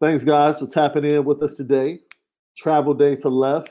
[0.00, 2.00] Thanks, guys, for tapping in with us today.
[2.56, 3.70] Travel day for Left.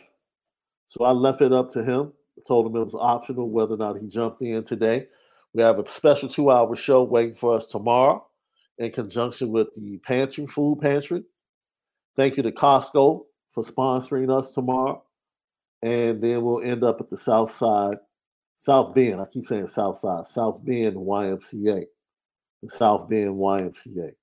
[0.88, 2.13] So I left it up to him.
[2.38, 5.07] I told him it was optional whether or not he jumped in today.
[5.53, 8.25] We have a special two hour show waiting for us tomorrow
[8.77, 11.23] in conjunction with the Pantry, Food Pantry.
[12.16, 15.03] Thank you to Costco for sponsoring us tomorrow.
[15.81, 17.97] And then we'll end up at the South Side,
[18.55, 19.19] South Bend.
[19.19, 21.83] I keep saying South Side, South Bend YMCA,
[22.61, 24.13] the South Bend YMCA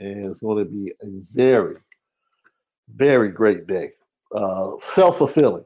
[0.00, 1.76] and it's going to be a very,
[2.94, 3.92] very great day.
[4.34, 5.64] Uh, Self fulfilling,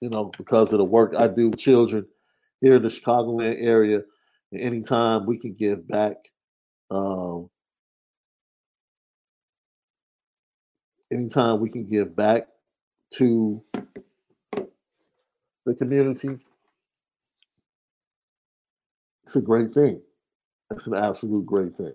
[0.00, 2.06] you know, because of the work I do with children
[2.60, 4.02] here in the Chicagoland area.
[4.52, 6.16] And anytime we can give back,
[6.90, 7.50] um,
[11.10, 12.46] anytime we can give back
[13.14, 13.62] to
[15.66, 16.38] the community,
[19.24, 20.00] it's a great thing.
[20.70, 21.94] It's an absolute great thing.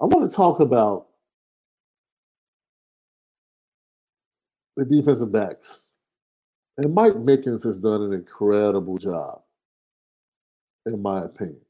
[0.00, 1.08] I want to talk about
[4.76, 5.90] the defensive backs.
[6.78, 9.42] And Mike Mickens has done an incredible job,
[10.86, 11.60] in my opinion.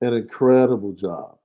[0.00, 1.36] An incredible job.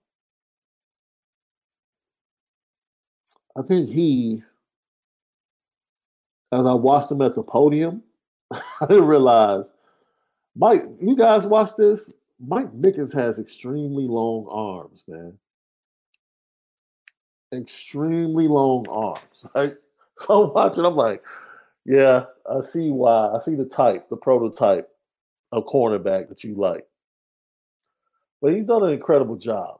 [3.57, 4.41] I think he,
[6.53, 8.01] as I watched him at the podium,
[8.53, 9.73] I didn't realize,
[10.55, 12.13] Mike, you guys watch this?
[12.39, 15.37] Mike Mickens has extremely long arms, man.
[17.53, 19.45] Extremely long arms.
[19.55, 19.75] Right?
[20.17, 21.23] So I'm watching, I'm like,
[21.85, 23.29] yeah, I see why.
[23.33, 24.89] I see the type, the prototype
[25.53, 26.85] of cornerback that you like.
[28.41, 29.79] But he's done an incredible job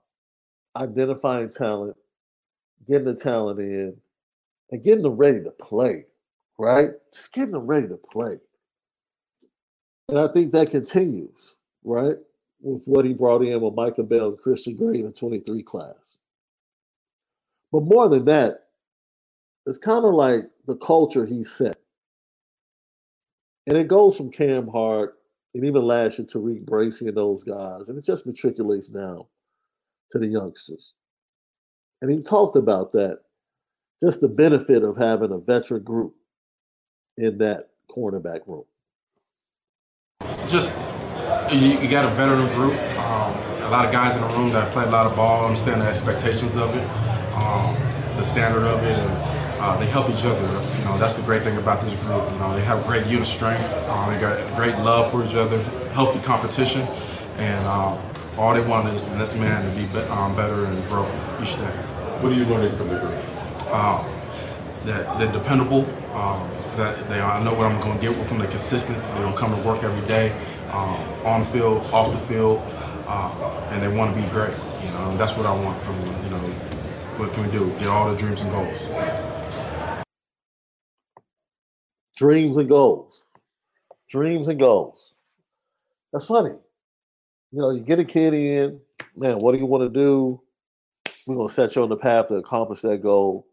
[0.76, 1.96] identifying talent,
[2.88, 3.96] getting the talent in,
[4.72, 6.06] and getting them ready to play,
[6.58, 6.92] right?
[7.14, 8.38] Just getting them ready to play.
[10.10, 12.18] And I think that continues, right?
[12.62, 16.20] With what he brought in with Micah Bell and Christian Gray in the 23 class.
[17.72, 18.62] But more than that,
[19.66, 21.78] it's kind of like the culture he set.
[23.68, 25.16] And it goes from Cam Hart
[25.54, 29.28] and even last year Tariq Bracy and those guys, and it just matriculates now
[30.12, 30.94] to the youngsters.
[32.02, 33.20] And he talked about that,
[34.02, 36.16] just the benefit of having a veteran group
[37.18, 38.64] in that cornerback room.
[40.48, 40.76] Just
[41.52, 43.34] you, you got a veteran group, um,
[43.64, 45.86] a lot of guys in the room that play a lot of ball, understand the
[45.86, 46.88] expectations of it,
[47.40, 47.76] um,
[48.18, 50.42] the standard of it, and uh, they help each other.
[50.78, 52.30] You know, that's the great thing about this group.
[52.32, 55.62] You know, they have great unit strength, um, they got great love for each other,
[55.94, 56.82] healthy competition,
[57.38, 58.00] and um,
[58.38, 61.06] all they want is the next man to be, be um, better and grow
[61.42, 61.72] each day.
[62.22, 63.68] What are you learning from the group?
[63.74, 64.06] Um,
[64.86, 65.86] that they're dependable.
[66.14, 68.40] Um, that they I know what I'm going to get with them.
[68.40, 68.98] They're consistent.
[68.98, 70.32] They're going to come to work every day,
[70.72, 70.96] um,
[71.26, 72.62] on the field, off the field,
[73.08, 74.56] uh, and they want to be great.
[74.84, 76.56] You know, and that's what I want from you know.
[77.20, 77.70] What can we do?
[77.80, 78.88] Get all the dreams and goals.
[82.16, 83.24] Dreams and goals.
[84.10, 85.16] Dreams and goals.
[86.14, 86.56] That's funny.
[87.52, 88.80] You know, you get a kid in,
[89.18, 90.42] man, what do you want to do?
[91.28, 93.46] We're going to set you on the path to accomplish that goal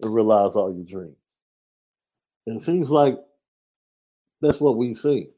[0.00, 1.14] and realize all your dreams.
[2.46, 3.18] And it seems like
[4.40, 5.30] that's what we've seen,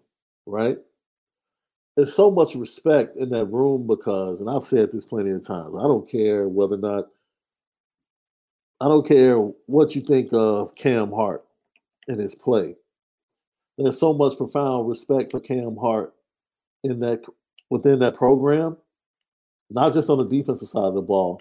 [0.46, 0.79] right?
[1.96, 5.75] There's so much respect in that room because, and I've said this plenty of times,
[5.76, 7.08] I don't care whether or not,
[8.82, 9.37] I don't care
[9.67, 11.44] what you think of Cam Hart
[12.08, 12.75] and his play.
[13.79, 16.12] There's so much profound respect for Cam Hart
[16.82, 17.23] in that
[17.70, 18.76] within that program,
[19.70, 21.40] not just on the defensive side of the ball,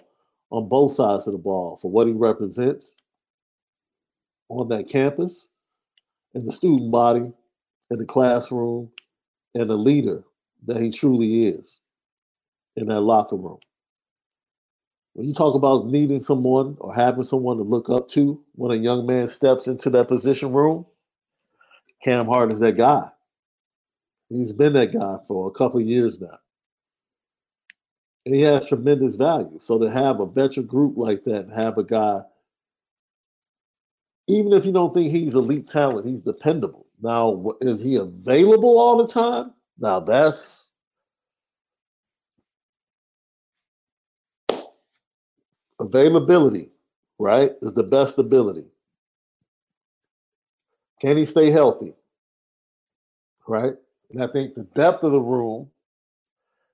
[0.50, 2.94] on both sides of the ball for what he represents
[4.48, 5.48] on that campus
[6.34, 7.32] and the student body
[7.90, 8.88] and the classroom
[9.56, 10.22] and the leader
[10.68, 11.80] that he truly is
[12.76, 13.58] in that locker room.
[15.14, 18.80] When you talk about needing someone or having someone to look up to when a
[18.80, 20.86] young man steps into that position room,
[22.02, 23.08] Cam Hart is that guy.
[24.30, 26.38] He's been that guy for a couple of years now.
[28.24, 29.58] And he has tremendous value.
[29.60, 32.22] So to have a veteran group like that and have a guy,
[34.28, 36.86] even if you don't think he's elite talent, he's dependable.
[37.02, 39.52] Now, is he available all the time?
[39.78, 40.71] Now that's
[45.82, 46.70] availability,
[47.18, 47.52] right?
[47.60, 48.64] Is the best ability.
[51.00, 51.94] Can he stay healthy?
[53.48, 53.74] Right?
[54.12, 55.68] And I think the depth of the room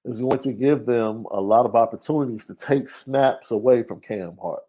[0.04, 4.37] is going to give them a lot of opportunities to take snaps away from Cam
[4.40, 4.62] Hart,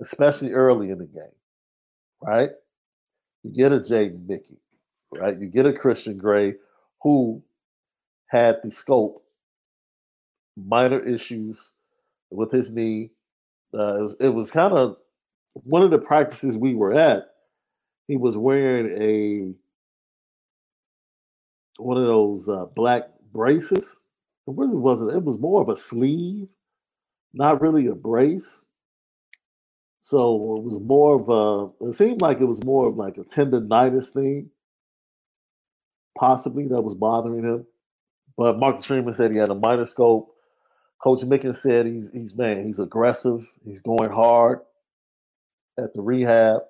[0.00, 1.36] especially early in the game.
[2.22, 2.50] Right?
[3.42, 4.58] You get a Jaden Mickey,
[5.12, 5.38] right?
[5.38, 6.54] You get a Christian Gray
[7.02, 7.42] who
[8.28, 9.24] had the scope,
[10.56, 11.72] minor issues
[12.30, 13.10] with his knee.
[13.78, 14.96] Uh, it was, was kind of
[15.54, 17.24] one of the practices we were at.
[18.08, 19.54] He was wearing a
[21.82, 24.00] one of those uh, black braces.
[24.48, 25.12] It really wasn't.
[25.16, 26.48] It was more of a sleeve,
[27.34, 28.66] not really a brace.
[30.00, 31.28] So it was more of
[31.82, 31.88] a.
[31.90, 34.50] It seemed like it was more of like a tendonitis thing,
[36.18, 37.66] possibly that was bothering him.
[38.38, 40.31] But Marcus Freeman said he had a minor scope.
[41.02, 43.46] Coach Mickens said he's he's man, he's aggressive.
[43.64, 44.60] He's going hard
[45.78, 46.62] at the rehab.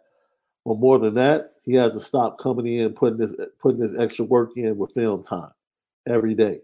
[0.65, 4.25] But more than that, he has to stop coming in, putting this putting this extra
[4.25, 5.51] work in with film time
[6.09, 6.61] every day.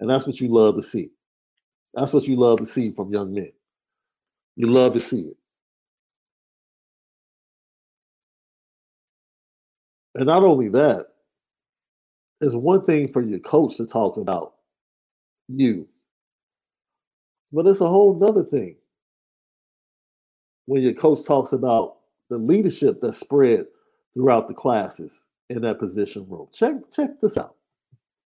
[0.00, 1.10] And that's what you love to see.
[1.94, 3.52] That's what you love to see from young men.
[4.56, 5.36] You love to see it.
[10.14, 11.06] And not only that,
[12.40, 14.54] it's one thing for your coach to talk about
[15.48, 15.88] you,
[17.52, 18.76] but it's a whole other thing
[20.66, 21.96] when your coach talks about
[22.30, 23.66] the leadership that's spread
[24.14, 26.48] throughout the classes in that position room.
[26.52, 27.56] Check check this out.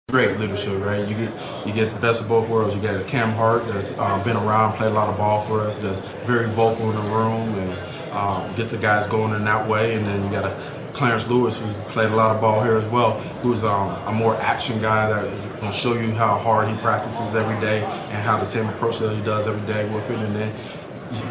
[0.10, 1.08] Great leadership, right?
[1.08, 2.76] You get you get the best of both worlds.
[2.76, 5.62] You got a Cam Hart that's um, been around, played a lot of ball for
[5.62, 9.68] us, that's very vocal in the room and um, gets the guys going in that
[9.68, 9.96] way.
[9.96, 12.88] And then you got a Clarence Lewis, who's played a lot of ball here as
[12.88, 16.70] well, who's um, a more action guy that is going to show you how hard
[16.70, 20.10] he practices every day and how the same approach that he does every day with
[20.10, 20.18] it.
[20.20, 20.56] And then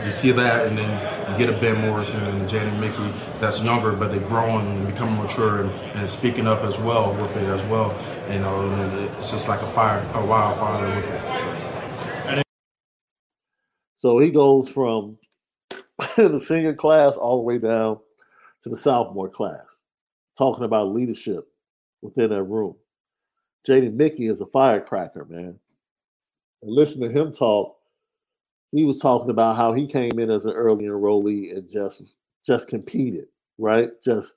[0.05, 3.63] you, see that, and then you get a Ben Morrison and a Jaden Mickey that's
[3.63, 7.49] younger, but they're growing and becoming mature and, and speaking up as well with it
[7.49, 7.99] as well.
[8.31, 12.45] You know, and then it's just like a fire, a wildfire with it.
[13.95, 15.17] So he goes from
[16.19, 17.99] the senior class all the way down
[18.65, 19.85] to the sophomore class,
[20.37, 21.47] talking about leadership
[22.03, 22.75] within that room.
[23.67, 25.59] Jaden Mickey is a firecracker, man.
[26.63, 27.77] And listen to him talk
[28.75, 32.67] he was talking about how he came in as an early enrollee and just just
[32.67, 33.91] competed, right?
[34.03, 34.35] Just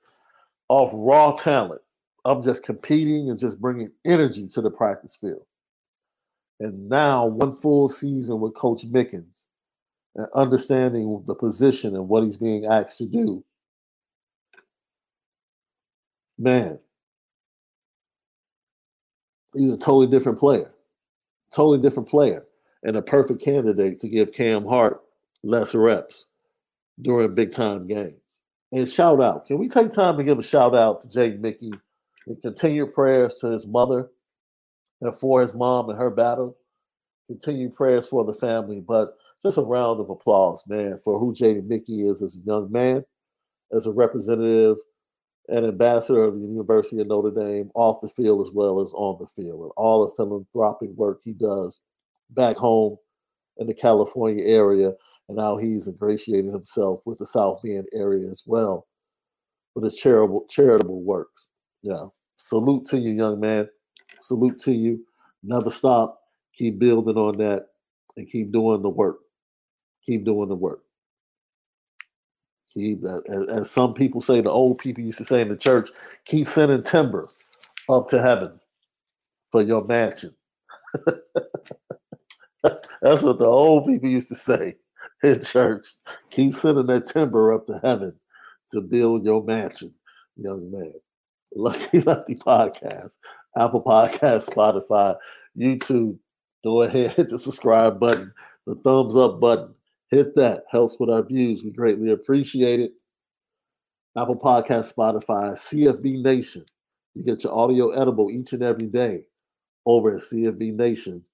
[0.68, 1.80] off raw talent.
[2.24, 5.44] I'm just competing and just bringing energy to the practice field.
[6.60, 9.46] And now, one full season with Coach Mickens
[10.14, 13.44] and understanding the position and what he's being asked to do,
[16.38, 16.78] man,
[19.54, 20.72] he's a totally different player.
[21.52, 22.44] Totally different player
[22.82, 25.02] and a perfect candidate to give Cam Hart
[25.42, 26.26] less reps
[27.02, 28.14] during big time games.
[28.72, 31.72] And shout out, can we take time to give a shout out to Jake Mickey
[32.26, 34.08] and continue prayers to his mother
[35.00, 36.56] and for his mom and her battle?
[37.28, 41.66] Continue prayers for the family, but just a round of applause, man, for who Jaden
[41.66, 43.04] Mickey is as a young man,
[43.72, 44.76] as a representative
[45.48, 49.18] and ambassador of the University of Notre Dame off the field as well as on
[49.18, 51.80] the field, and all the philanthropic work he does
[52.30, 52.96] back home
[53.58, 54.92] in the California area,
[55.28, 58.86] and now he's ingratiating himself with the South Bend area as well
[59.74, 61.48] with his charitable charitable works.
[61.82, 62.06] Yeah.
[62.36, 63.68] Salute to you, young man.
[64.20, 65.04] Salute to you.
[65.42, 66.20] Never stop.
[66.54, 67.66] Keep building on that
[68.16, 69.18] and keep doing the work.
[70.04, 70.82] Keep doing the work.
[73.02, 75.90] That as, some people say, the old people used to say in the church,
[76.24, 77.28] keep sending timber
[77.88, 78.58] up to heaven
[79.50, 80.34] for your mansion.
[82.62, 84.74] That's, that's what the old people used to say
[85.22, 85.86] in church.
[86.30, 88.14] Keep sending that timber up to heaven
[88.72, 89.94] to build your mansion,
[90.36, 90.94] young man.
[91.54, 93.10] Lucky Lefty Podcast,
[93.56, 95.16] Apple Podcast, Spotify,
[95.56, 96.18] YouTube.
[96.64, 98.32] Go ahead, hit the subscribe button,
[98.66, 99.72] the thumbs up button.
[100.10, 100.64] Hit that.
[100.70, 101.62] Helps with our views.
[101.62, 102.92] We greatly appreciate it.
[104.16, 106.64] Apple Podcast, Spotify, CFB Nation.
[107.14, 109.24] You get your audio edible each and every day
[109.86, 111.24] over at CFB Nation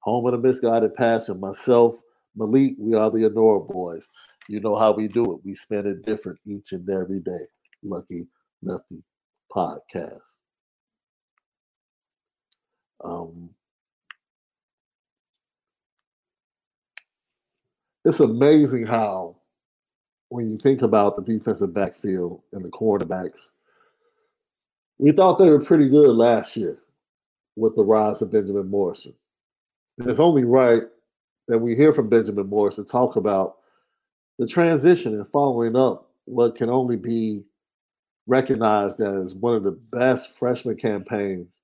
[0.00, 1.40] Home of the Misguided Passion.
[1.40, 1.96] Myself,
[2.36, 4.08] Malik, we are the Anora Boys.
[4.48, 5.40] You know how we do it.
[5.44, 7.40] We spend it different each and every day.
[7.82, 8.28] Lucky
[8.62, 9.02] Lefty
[9.54, 10.20] Podcast.
[13.04, 13.50] Um,
[18.04, 19.36] it's amazing how,
[20.30, 23.50] when you think about the defensive backfield and the quarterbacks,
[24.98, 26.78] we thought they were pretty good last year
[27.56, 29.14] with the rise of Benjamin Morrison
[29.98, 30.82] And it's only right
[31.48, 33.56] that we hear from Benjamin Morrison to talk about
[34.38, 37.42] the transition and following up what can only be
[38.26, 41.60] recognized as one of the best freshman campaigns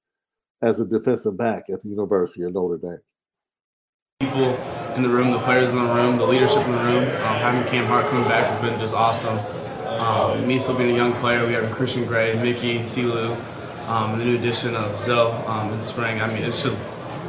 [0.62, 2.98] as a defensive back at the University of Notre Dame.
[4.24, 4.56] People
[4.96, 7.62] in the room, the players in the room, the leadership in the room, um, having
[7.70, 9.38] Cam Hart coming back has been just awesome.
[10.00, 13.36] Um, me still being a young player, we have Christian Gray, Mickey, Silu,
[13.86, 16.22] um, the new addition of Zo um, in spring.
[16.22, 16.76] I mean, it's just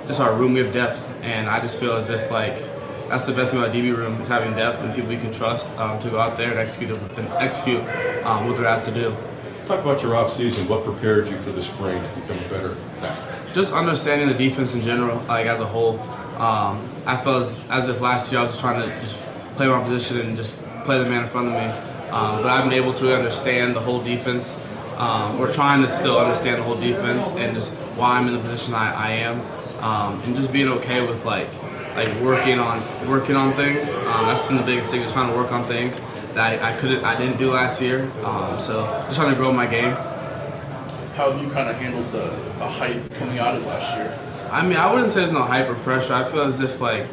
[0.08, 0.54] just our room.
[0.54, 2.64] We have depth, and I just feel as if like
[3.10, 5.76] that's the best thing about DB room is having depth and people you can trust
[5.78, 7.82] um, to go out there and execute and execute
[8.26, 9.16] um, what they're asked to do.
[9.68, 10.68] Talk about your off season.
[10.70, 12.76] What prepared you for the spring to become a better?
[13.54, 16.00] Just understanding the defense in general, like as a whole.
[16.38, 19.18] Um, I felt as, as, if last year I was just trying to just
[19.56, 22.10] play my position and just play the man in front of me.
[22.12, 24.60] Um, but I've been able to understand the whole defense.
[24.98, 28.40] Um, we're trying to still understand the whole defense and just why I'm in the
[28.40, 29.42] position I, I am
[29.82, 31.50] um, and just being okay with like
[31.96, 33.96] like working on working on things.
[33.96, 36.00] Um, that's been the biggest thing is trying to work on things
[36.34, 38.12] that I, I couldn't I didn't do last year.
[38.24, 39.94] Um, so just trying to grow my game.
[41.16, 42.28] How have you kind of handled the,
[42.60, 44.20] the hype coming out of last year?
[44.56, 46.14] I mean, I wouldn't say there's no hyper pressure.
[46.14, 47.06] I feel as if like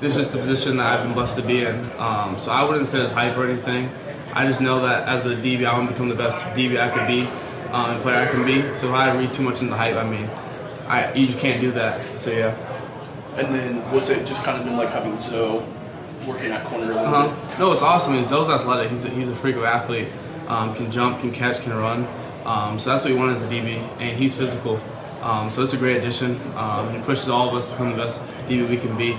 [0.00, 1.90] this is just the position that I've been blessed to be in.
[1.98, 3.88] Um, so I wouldn't say there's hype or anything.
[4.34, 6.90] I just know that as a DB, I want to become the best DB I
[6.90, 7.22] could be
[7.72, 8.74] um, and player I can be.
[8.74, 10.28] So if I read too much into hype, I mean,
[10.88, 12.20] I you just can't do that.
[12.20, 12.54] So yeah.
[13.38, 15.66] And then what's it just kind of been like having Zo
[16.26, 17.58] working at corner uh-huh.
[17.58, 18.12] No, it's awesome.
[18.12, 18.90] He's Zo's athletic.
[18.90, 20.08] He's a, he's a freak of athlete.
[20.48, 22.06] Um, can jump, can catch, can run.
[22.44, 24.78] Um, so that's what we want as a DB, and he's physical.
[25.22, 26.40] Um, so it's a great addition.
[26.56, 29.18] Um, he pushes all of us to become the best DB we can be.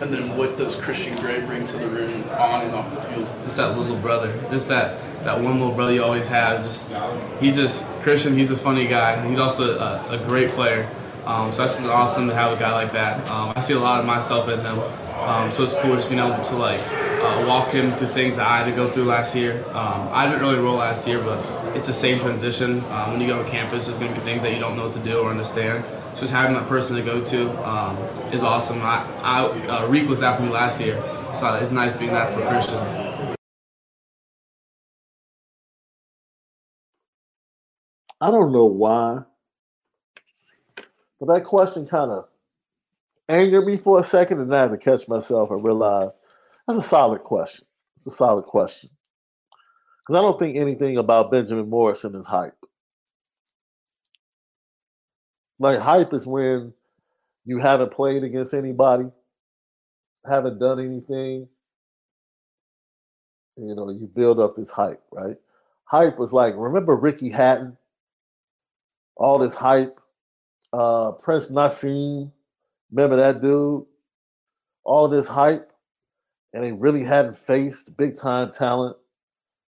[0.00, 3.28] And then what does Christian Gray bring to the room on and off the field?
[3.44, 4.32] Just that little brother.
[4.50, 6.64] Just that that one little brother you always have.
[6.64, 6.90] Just
[7.38, 8.34] he just Christian.
[8.34, 9.28] He's a funny guy.
[9.28, 10.88] He's also a, a great player.
[11.26, 13.28] Um, so it's just awesome to have a guy like that.
[13.28, 14.80] Um, I see a lot of myself in him.
[15.20, 18.46] Um, so it's cool just being able to like uh, walk him through things that
[18.46, 19.62] I had to go through last year.
[19.68, 21.38] Um, I didn't really roll last year, but
[21.74, 22.84] it's the same transition.
[22.86, 24.86] Um, when you go on campus, there's going to be things that you don't know
[24.86, 25.84] what to do or understand.
[26.14, 27.96] So just having that person to go to um,
[28.32, 28.82] is awesome.
[28.82, 31.02] I, I uh, Reek was that for me last year,
[31.34, 32.78] so it's nice being that for Christian.
[38.20, 39.20] I don't know why,
[41.18, 42.28] but that question kind of
[43.28, 46.20] angered me for a second, and I had to catch myself and realize
[46.66, 47.64] that's a solid question.
[47.96, 48.90] It's a solid question
[50.10, 52.56] because I don't think anything about Benjamin Morrison is hype.
[55.60, 56.72] Like hype is when
[57.44, 59.04] you haven't played against anybody,
[60.26, 61.46] haven't done anything.
[63.56, 65.36] You know, you build up this hype, right?
[65.84, 67.76] Hype was like, remember Ricky Hatton?
[69.14, 69.96] All this hype.
[70.72, 72.32] Uh Prince Naseem,
[72.90, 73.84] remember that dude?
[74.82, 75.70] All this hype,
[76.52, 78.96] and they really hadn't faced big time talent.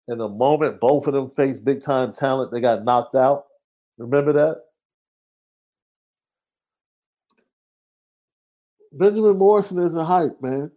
[0.09, 3.45] And the moment both of them faced big time talent, they got knocked out.
[3.99, 4.63] Remember that?
[8.91, 10.71] Benjamin Morrison is a hype, man.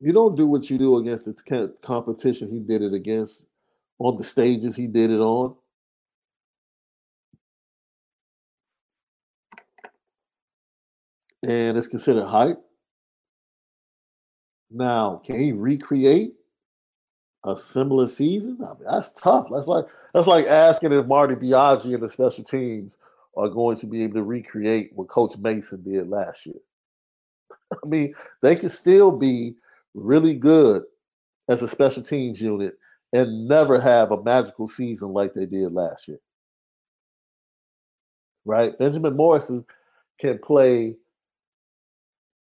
[0.00, 3.46] You don't do what you do against the competition he did it against
[4.00, 5.54] on the stages he did it on.
[11.44, 12.60] And it's considered hype.
[14.72, 16.34] Now, can he recreate
[17.46, 18.58] a similar season?
[18.60, 19.46] I mean, that's tough.
[19.50, 22.98] That's like that's like asking if Marty Biagi and the special teams
[23.36, 26.60] are going to be able to recreate what Coach Mason did last year.
[27.72, 29.54] I mean, they can still be
[29.94, 30.82] really good
[31.48, 32.74] as a special teams unit
[33.12, 36.18] and never have a magical season like they did last year.
[38.44, 38.78] Right?
[38.78, 39.64] Benjamin Morrison
[40.20, 40.96] can play.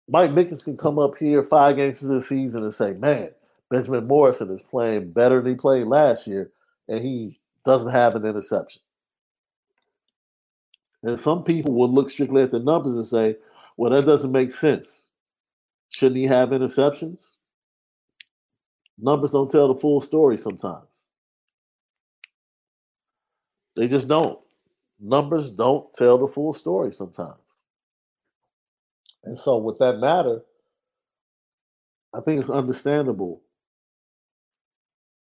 [0.08, 3.30] Mike Mickens can come up here five games into the season and say, man,
[3.70, 6.52] Benjamin Morrison is playing better than he played last year,
[6.88, 8.82] and he doesn't have an interception.
[11.04, 13.38] And some people will look strictly at the numbers and say,
[13.78, 15.08] well, that doesn't make sense.
[15.90, 17.36] Shouldn't he have interceptions?
[18.98, 21.08] Numbers don't tell the full story sometimes.
[23.76, 24.40] They just don't.
[25.00, 27.38] Numbers don't tell the full story sometimes.
[29.24, 30.42] And so, with that matter,
[32.14, 33.42] I think it's understandable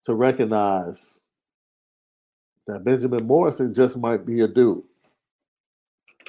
[0.05, 1.21] to recognize
[2.67, 4.83] that Benjamin Morrison just might be a dude.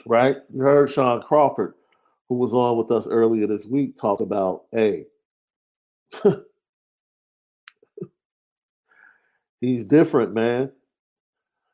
[0.05, 0.37] Right?
[0.53, 1.73] You heard Shaun Crawford,
[2.29, 5.05] who was on with us earlier this week, talk about, hey,
[9.61, 10.71] he's different, man.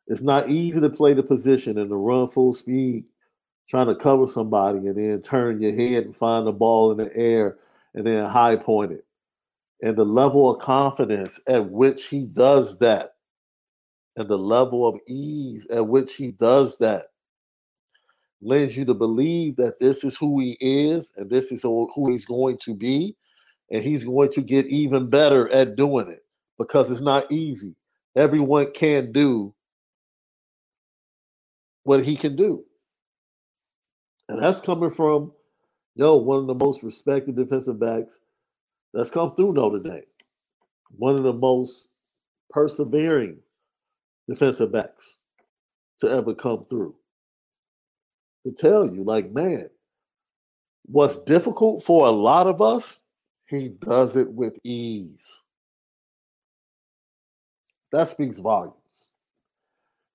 [0.07, 3.05] It's not easy to play the position and to run full speed,
[3.69, 7.15] trying to cover somebody and then turn your head and find the ball in the
[7.15, 7.57] air
[7.93, 9.05] and then high point it.
[9.81, 13.11] And the level of confidence at which he does that,
[14.17, 17.07] and the level of ease at which he does that,
[18.41, 22.25] lends you to believe that this is who he is and this is who he's
[22.25, 23.15] going to be.
[23.71, 26.21] And he's going to get even better at doing it
[26.59, 27.75] because it's not easy.
[28.15, 29.53] Everyone can do
[31.83, 32.63] what he can do.
[34.29, 35.31] And that's coming from,
[35.95, 38.19] yo, one of the most respected defensive backs
[38.93, 40.03] that's come through Notre Dame.
[40.97, 41.87] One of the most
[42.49, 43.37] persevering
[44.27, 45.17] defensive backs
[45.99, 46.95] to ever come through.
[48.45, 49.69] To tell you, like, man,
[50.85, 53.01] what's difficult for a lot of us,
[53.47, 55.25] he does it with ease.
[57.91, 58.75] That speaks volumes.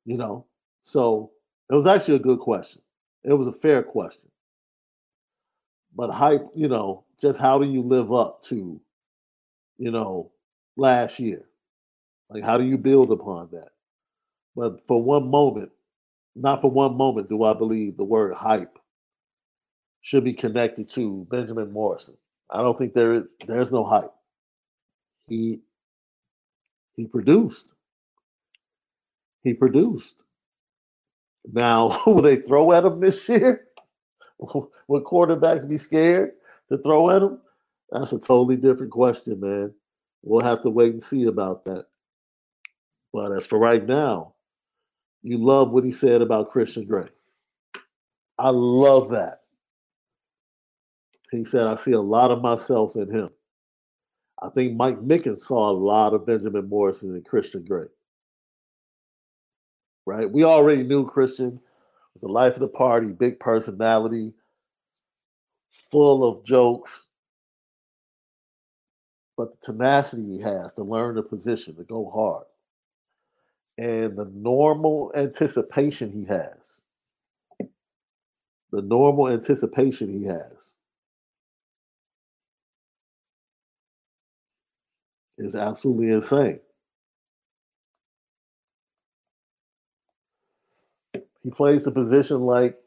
[0.05, 0.47] You know,
[0.83, 1.33] so
[1.71, 2.81] it was actually a good question.
[3.25, 4.31] It was a fair question.
[5.97, 8.81] But hype, you know, just how do you live up to,
[9.79, 10.31] you know,
[10.77, 11.45] last year?
[12.31, 13.71] Like, how do you build upon that?
[14.55, 15.71] But for one moment,
[16.35, 18.79] not for one moment do I believe the word hype
[20.03, 22.17] should be connected to Benjamin Morrison.
[22.51, 24.13] I don't think there is there's no hype.
[25.29, 25.63] He
[26.95, 27.73] he produced.
[29.43, 30.23] He produced.
[31.53, 33.67] Now, will they throw at him this year?
[34.39, 36.33] Will quarterbacks be scared
[36.71, 37.39] to throw at him?
[37.91, 39.73] That's a totally different question, man.
[40.23, 41.87] We'll have to wait and see about that.
[43.13, 44.35] But as for right now,
[45.23, 47.09] you love what he said about Christian Gray.
[48.39, 49.41] I love that.
[51.31, 53.31] He said, I see a lot of myself in him.
[54.43, 57.87] I think Mike Mickens saw a lot of Benjamin Morrison and Christian Gray.
[60.05, 60.31] Right?
[60.31, 61.59] We already knew Christian
[62.13, 64.35] was the life of the party, big personality,
[65.93, 67.09] full of jokes.
[69.37, 72.47] But the tenacity he has to learn the position, to go hard,
[73.79, 76.85] and the normal anticipation he has.
[78.73, 80.81] The normal anticipation he has
[85.39, 86.61] is absolutely insane.
[91.45, 92.79] He plays the position like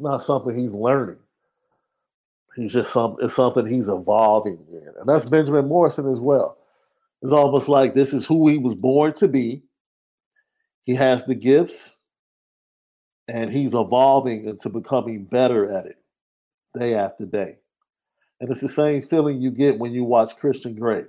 [0.00, 1.18] not something he's learning.
[2.56, 4.88] He's just some it's something he's evolving in.
[4.98, 6.58] And that's Benjamin Morrison as well.
[7.22, 9.62] It's almost like this is who he was born to be.
[10.82, 11.98] He has the gifts
[13.28, 15.98] and he's evolving into becoming better at it
[16.76, 17.56] day after day.
[18.40, 21.04] And it's the same feeling you get when you watch Christian Gray.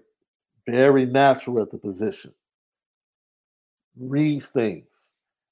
[0.67, 2.33] Very natural at the position.
[3.97, 4.85] Reads things,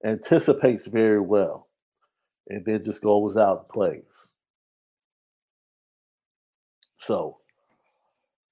[0.05, 1.68] anticipates very well,
[2.49, 4.29] and then just goes out and plays.
[6.97, 7.37] So,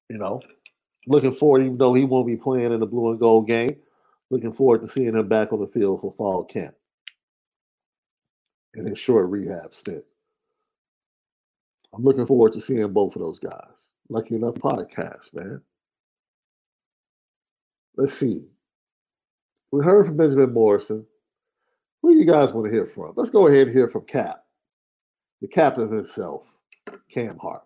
[0.10, 0.42] you know,
[1.08, 3.76] looking forward, even though he won't be playing in the blue and gold game,
[4.30, 6.76] looking forward to seeing him back on the field for fall camp
[8.76, 10.04] in his short rehab stint.
[11.94, 13.90] I'm looking forward to seeing both of those guys.
[14.10, 15.62] Lucky enough podcast, man.
[17.96, 18.46] Let's see.
[19.72, 21.06] We heard from Benjamin Morrison.
[22.08, 23.12] Who you guys want to hear from?
[23.18, 24.42] Let's go ahead and hear from Cap,
[25.42, 26.48] the captain himself,
[27.10, 27.64] Cam Hart.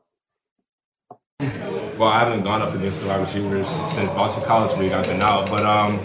[1.39, 4.93] Well, I haven't gone up against the wide receivers since Boston College League.
[4.93, 5.99] I've been out, but um,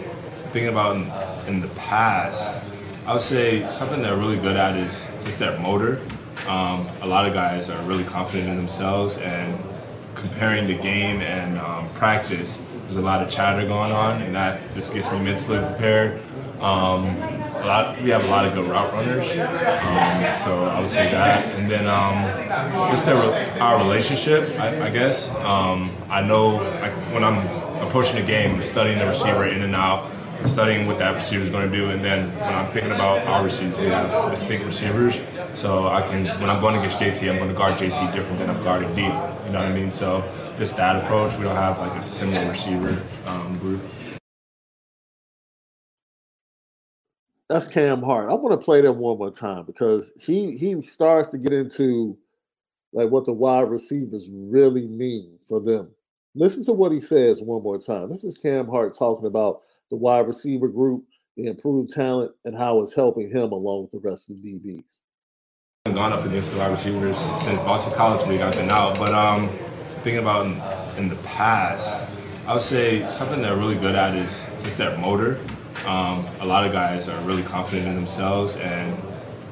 [0.51, 2.53] thinking about in, in the past,
[3.07, 6.03] I would say something they're really good at is just their motor.
[6.47, 9.59] Um, a lot of guys are really confident in themselves, and
[10.15, 14.61] comparing the game and um, practice, there's a lot of chatter going on, and that
[14.75, 16.21] just gets me mentally prepared.
[16.61, 17.07] Um,
[17.67, 21.45] lot, we have a lot of good route runners, um, so I would say that.
[21.57, 23.17] And then um, just their,
[23.61, 25.31] our relationship, I, I guess.
[25.37, 27.47] Um, I know like, when I'm
[27.87, 30.11] approaching the game, studying the receiver in and out,
[30.45, 33.43] studying what that receiver is going to do, and then when I'm thinking about our
[33.43, 35.19] receivers, we have distinct receivers.
[35.55, 38.51] So I can, when I'm going against JT, I'm going to guard JT different than
[38.51, 39.07] I'm guarding deep.
[39.07, 39.91] You know what I mean?
[39.91, 40.23] So
[40.59, 43.81] just that approach, we don't have like a similar receiver um, group.
[47.49, 48.29] That's Cam Hart.
[48.29, 52.19] I want to play that one more time because he he starts to get into
[52.93, 55.91] like what the wide receivers really mean for them.
[56.35, 58.11] Listen to what he says one more time.
[58.11, 61.05] This is Cam Hart talking about the wide receiver group,
[61.37, 65.01] the improved talent, and how it's helping him along with the rest of the DBs.
[65.87, 68.41] I've gone up against the wide receivers since Boston College League.
[68.41, 69.51] I've been out, but um,
[70.03, 70.47] thinking about
[70.99, 72.01] in, the past,
[72.47, 75.39] I would say something they're really good at is just their motor.
[75.85, 78.97] Um, a lot of guys are really confident in themselves, and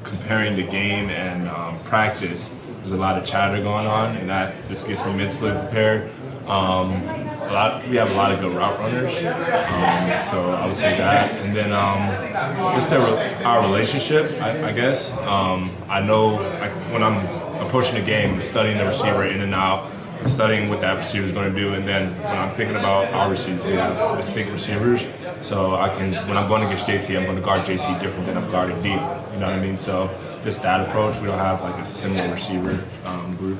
[0.03, 4.55] comparing the game and um, practice, there's a lot of chatter going on, and that
[4.67, 6.09] just gets me mentally prepared.
[6.47, 10.75] Um, a lot, we have a lot of good route runners, um, so I would
[10.75, 11.31] say that.
[11.41, 13.01] And then um, just their,
[13.45, 15.11] our relationship, I, I guess.
[15.19, 17.25] Um, I know like, when I'm
[17.65, 19.89] approaching the game, studying the receiver in and out,
[20.27, 23.29] studying what that receiver is going to do, and then when I'm thinking about our
[23.29, 25.05] receivers, we have distinct receivers.
[25.41, 28.37] So I can, when I'm going against JT, I'm going to guard JT different than
[28.37, 28.93] I'm guarding deep.
[29.33, 29.77] You know what I mean?
[29.77, 30.09] So
[30.43, 33.59] just that approach, we don't have like a similar receiver um, group.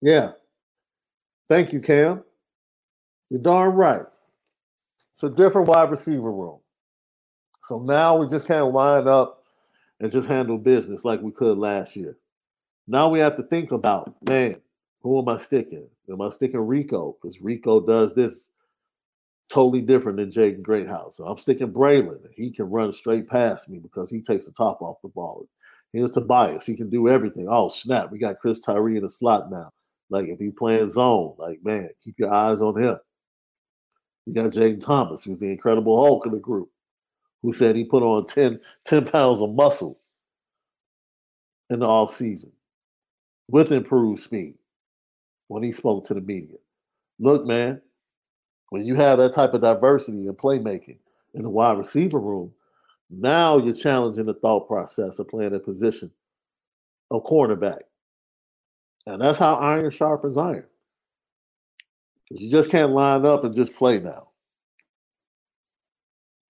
[0.00, 0.32] Yeah.
[1.48, 2.22] Thank you, Cam.
[3.30, 4.02] You're darn right.
[5.12, 6.60] It's a different wide receiver room.
[7.62, 9.42] So now we just can't line up
[10.00, 12.16] and just handle business like we could last year.
[12.86, 14.56] Now we have to think about, man,
[15.02, 15.88] who am I sticking?
[16.10, 17.16] Am I sticking Rico?
[17.20, 18.50] Because Rico does this
[19.48, 21.16] totally different than Jaden Greathouse.
[21.16, 22.20] So I'm sticking Braylon.
[22.34, 25.46] He can run straight past me because he takes the top off the ball.
[25.92, 26.66] Here's Tobias.
[26.66, 27.46] He can do everything.
[27.48, 28.10] Oh, snap.
[28.10, 29.70] We got Chris Tyree in the slot now.
[30.10, 32.96] Like if he playing zone, like man, keep your eyes on him.
[34.26, 36.68] You got Jayden Thomas, who's the incredible Hulk of the group,
[37.42, 39.98] who said he put on 10, 10 pounds of muscle
[41.70, 42.52] in the off season
[43.48, 44.54] with improved speed
[45.48, 46.56] when he spoke to the media.
[47.20, 47.82] Look, man,
[48.70, 50.98] when you have that type of diversity in playmaking
[51.34, 52.52] in the wide receiver room,
[53.10, 56.10] now you're challenging the thought process of playing a position
[57.10, 57.80] of cornerback
[59.06, 60.66] And that's how iron sharpens iron.
[62.30, 64.28] You just can't line up and just play now.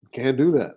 [0.03, 0.77] You can't do that.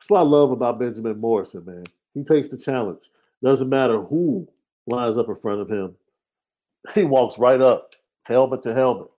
[0.00, 1.84] That's what I love about Benjamin Morrison, man.
[2.14, 3.00] He takes the challenge.
[3.42, 4.48] Doesn't matter who
[4.86, 5.96] lines up in front of him.
[6.94, 7.92] He walks right up,
[8.24, 9.08] helmet to helmet,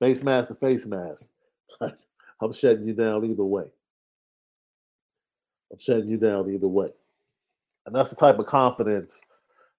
[0.00, 1.30] face mask to face mask.
[2.40, 3.64] I'm shutting you down either way.
[5.72, 6.88] I'm shutting you down either way.
[7.86, 9.22] And that's the type of confidence,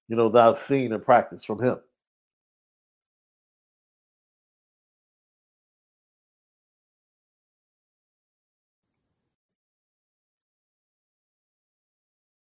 [0.08, 1.78] you know, that I've seen in practice from him.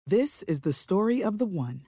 [0.08, 1.88] This is the story of the one.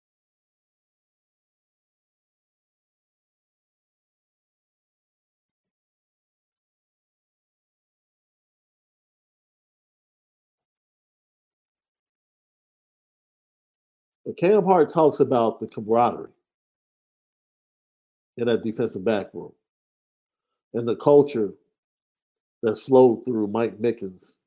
[14.31, 16.31] But Cam Hart talks about the camaraderie
[18.37, 19.51] in that defensive back room
[20.73, 21.53] and the culture
[22.63, 24.37] that flowed through Mike Mickens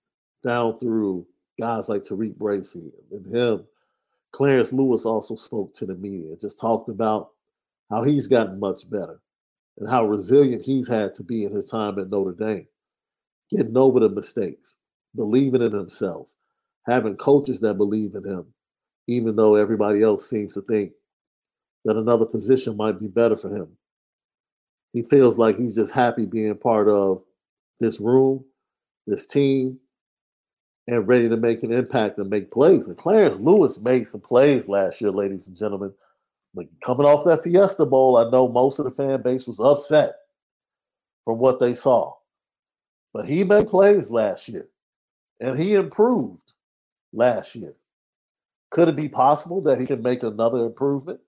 [0.42, 1.26] down through
[1.60, 3.66] guys like Tariq Bracy and him.
[4.32, 7.32] Clarence Lewis also spoke to the media, just talked about
[7.90, 9.20] how he's gotten much better
[9.76, 12.66] and how resilient he's had to be in his time at Notre Dame,
[13.50, 14.78] getting over the mistakes,
[15.14, 16.28] believing in himself,
[16.86, 18.53] having coaches that believe in him,
[19.06, 20.92] even though everybody else seems to think
[21.84, 23.68] that another position might be better for him.
[24.92, 27.22] He feels like he's just happy being part of
[27.80, 28.44] this room,
[29.06, 29.78] this team,
[30.86, 32.86] and ready to make an impact and make plays.
[32.86, 35.92] And Clarence Lewis made some plays last year, ladies and gentlemen.
[36.54, 40.14] Like coming off that Fiesta Bowl, I know most of the fan base was upset
[41.24, 42.14] from what they saw.
[43.12, 44.68] But he made plays last year
[45.40, 46.52] and he improved
[47.12, 47.74] last year.
[48.74, 51.20] Could it be possible that he can make another improvement?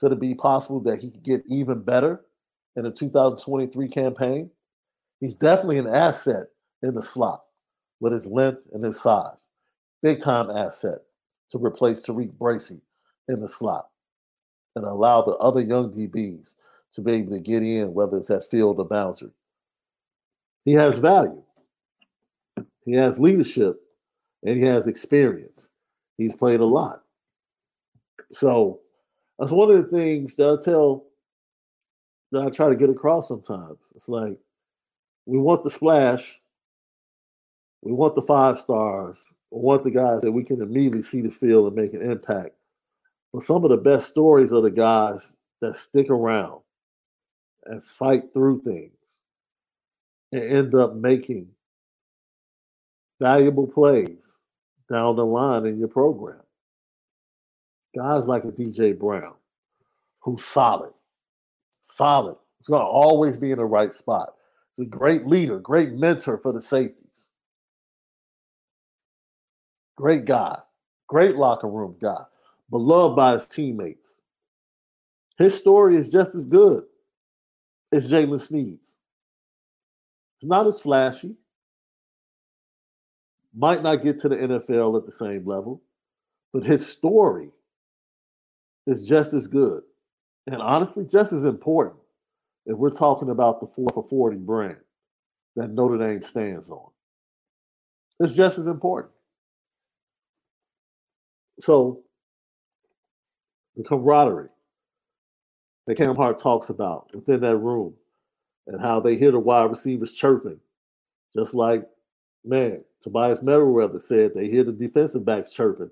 [0.00, 2.22] Could it be possible that he could get even better
[2.76, 4.50] in the 2023 campaign?
[5.20, 6.46] He's definitely an asset
[6.82, 7.42] in the slot
[8.00, 9.48] with his length and his size.
[10.00, 11.00] Big time asset
[11.50, 12.80] to replace Tariq Bracy
[13.28, 13.90] in the slot
[14.74, 16.54] and allow the other young DBs
[16.94, 19.32] to be able to get in, whether it's at field or boundary.
[20.64, 21.42] He has value.
[22.86, 23.78] He has leadership
[24.42, 25.68] and he has experience.
[26.18, 27.02] He's played a lot.
[28.30, 28.80] So
[29.38, 31.04] that's one of the things that I tell
[32.32, 33.92] that I try to get across sometimes.
[33.94, 34.38] It's like
[35.26, 36.40] we want the splash,
[37.82, 41.30] we want the five stars, we want the guys that we can immediately see the
[41.30, 42.54] field and make an impact.
[43.32, 46.60] But some of the best stories are the guys that stick around
[47.66, 49.20] and fight through things
[50.32, 51.48] and end up making
[53.20, 54.41] valuable plays
[54.92, 56.40] down the line in your program.
[57.96, 59.34] Guys like a DJ Brown,
[60.20, 60.92] who's solid,
[61.82, 62.36] solid.
[62.58, 64.34] He's going to always be in the right spot.
[64.74, 67.30] He's a great leader, great mentor for the safeties.
[69.96, 70.58] Great guy,
[71.08, 72.22] great locker room guy,
[72.70, 74.22] beloved by his teammates.
[75.38, 76.84] His story is just as good
[77.92, 78.98] as Jaylen Sneed's.
[80.38, 81.36] It's not as flashy,
[83.56, 85.82] might not get to the NFL at the same level,
[86.52, 87.50] but his story
[88.86, 89.82] is just as good
[90.46, 91.96] and honestly just as important
[92.66, 94.76] if we're talking about the 4 for 40 brand
[95.56, 96.88] that Notre Dame stands on.
[98.20, 99.12] It's just as important.
[101.60, 102.00] So,
[103.76, 104.48] the camaraderie
[105.86, 107.94] that Cam Hart talks about within that room
[108.66, 110.60] and how they hear the wide receivers chirping,
[111.34, 111.84] just like,
[112.44, 115.90] man, Tobias Merriweather said they hear the defensive backs chirping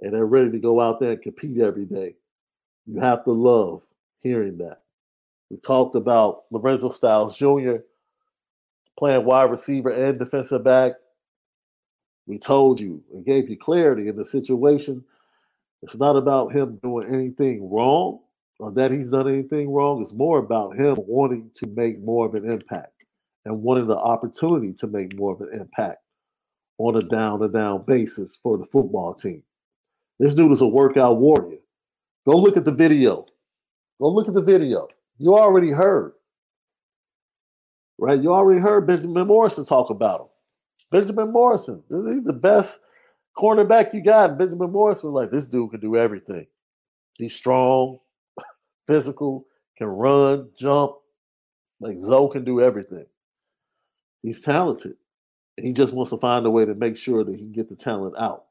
[0.00, 2.14] and they're ready to go out there and compete every day.
[2.86, 3.82] You have to love
[4.20, 4.82] hearing that.
[5.50, 7.76] We talked about Lorenzo Styles Jr.
[8.98, 10.92] playing wide receiver and defensive back.
[12.26, 15.04] We told you and gave you clarity in the situation.
[15.82, 18.20] It's not about him doing anything wrong
[18.58, 20.02] or that he's done anything wrong.
[20.02, 22.97] It's more about him wanting to make more of an impact
[23.48, 25.98] and wanting the opportunity to make more of an impact
[26.78, 29.42] on a down to down basis for the football team.
[30.20, 31.58] This dude is a workout warrior.
[32.26, 33.26] Go look at the video.
[34.00, 34.86] Go look at the video.
[35.18, 36.12] You already heard
[37.98, 38.22] right?
[38.22, 40.26] You already heard Benjamin Morrison talk about him.
[40.90, 42.80] Benjamin Morrison, he's the best
[43.36, 44.38] cornerback you got.
[44.38, 46.46] Benjamin Morrison, like this dude can do everything.
[47.18, 47.98] He's strong,
[48.86, 50.94] physical, can run, jump.
[51.80, 53.06] Like Zo can do everything.
[54.22, 54.96] He's talented.
[55.56, 57.68] And he just wants to find a way to make sure that he can get
[57.68, 58.44] the talent out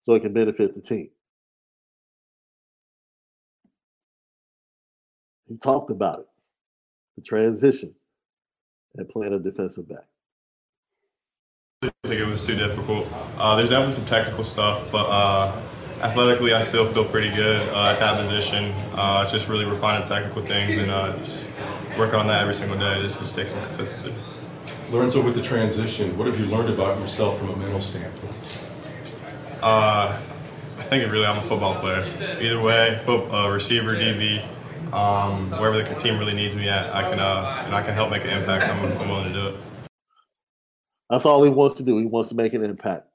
[0.00, 1.10] so it can benefit the team.
[5.48, 6.28] He talked about it,
[7.16, 7.94] the transition,
[8.96, 10.04] and playing a defensive back.
[11.82, 13.06] I think it was too difficult.
[13.36, 15.60] Uh, there's definitely some technical stuff, but uh,
[16.00, 18.72] athletically, I still feel pretty good uh, at that position.
[18.92, 21.44] Uh, just really refining technical things and uh, just
[21.98, 23.02] working on that every single day.
[23.02, 24.14] This just takes some consistency.
[24.90, 28.34] Lorenzo, with the transition, what have you learned about yourself from a mental standpoint?
[29.62, 30.20] Uh,
[30.78, 32.04] I think it really, I'm a football player.
[32.40, 34.44] Either way, foot, receiver, DB,
[34.92, 38.24] um, wherever the team really needs me at, I can and I can help make
[38.24, 38.64] an impact.
[38.64, 39.56] I'm, I'm willing to do it.
[41.10, 41.98] That's all he wants to do.
[41.98, 43.08] He wants to make an impact.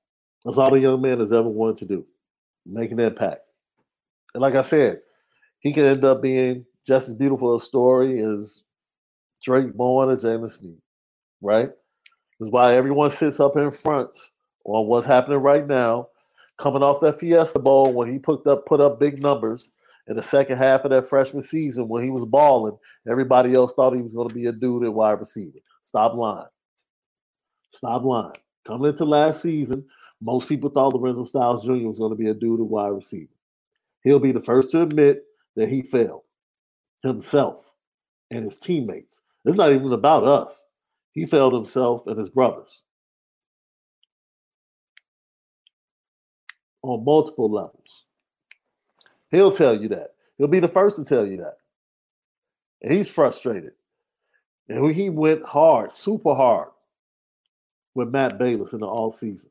[0.45, 2.05] That's all the young man has ever wanted to do,
[2.65, 3.41] make an impact.
[4.33, 5.01] And like I said,
[5.59, 8.63] he can end up being just as beautiful a story as
[9.45, 10.77] Drayk Bowen or Jaylen Sneed,
[11.41, 11.69] right?
[12.39, 14.11] That's why everyone sits up in front
[14.65, 16.09] on what's happening right now,
[16.57, 19.69] coming off that Fiesta Bowl when he put up put up big numbers
[20.07, 22.77] in the second half of that freshman season when he was balling.
[23.09, 25.59] Everybody else thought he was going to be a dude at wide receiver.
[25.81, 26.47] Stop lying.
[27.71, 28.35] Stop lying.
[28.65, 29.85] Coming into last season,
[30.21, 31.87] most people thought Lorenzo Styles Jr.
[31.87, 33.31] was going to be a dude at wide receiver.
[34.03, 35.23] He'll be the first to admit
[35.55, 36.23] that he failed
[37.03, 37.63] himself
[38.31, 39.21] and his teammates.
[39.45, 40.63] It's not even about us.
[41.19, 42.83] He failed himself and his brothers
[46.81, 48.05] on multiple levels.
[49.29, 50.11] He'll tell you that.
[50.37, 51.55] He'll be the first to tell you that.
[52.81, 53.73] And he's frustrated.
[54.69, 56.69] And he went hard, super hard
[57.95, 59.49] with Matt Balis in the offseason.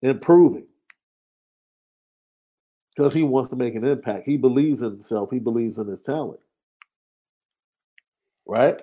[0.00, 0.64] Improving.
[2.96, 4.24] Because he wants to make an impact.
[4.24, 5.30] He believes in himself.
[5.30, 6.40] He believes in his talent.
[8.46, 8.80] Right?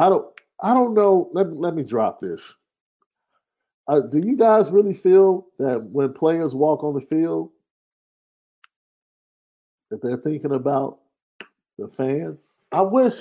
[0.00, 0.26] I don't
[0.62, 1.30] I don't know.
[1.32, 2.56] Let, let me drop this.
[3.86, 7.50] Uh, do you guys really feel that when players walk on the field,
[9.90, 11.00] that they're thinking about
[11.78, 12.58] the fans?
[12.72, 13.14] I wish,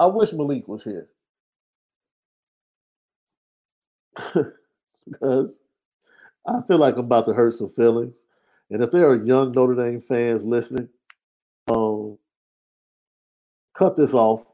[0.00, 1.08] I wish Malik was here
[5.06, 5.60] because
[6.46, 8.26] I feel like I'm about to hurt some feelings.
[8.70, 10.88] And if there are young Notre Dame fans listening,
[11.68, 12.18] um,
[13.74, 14.44] cut this off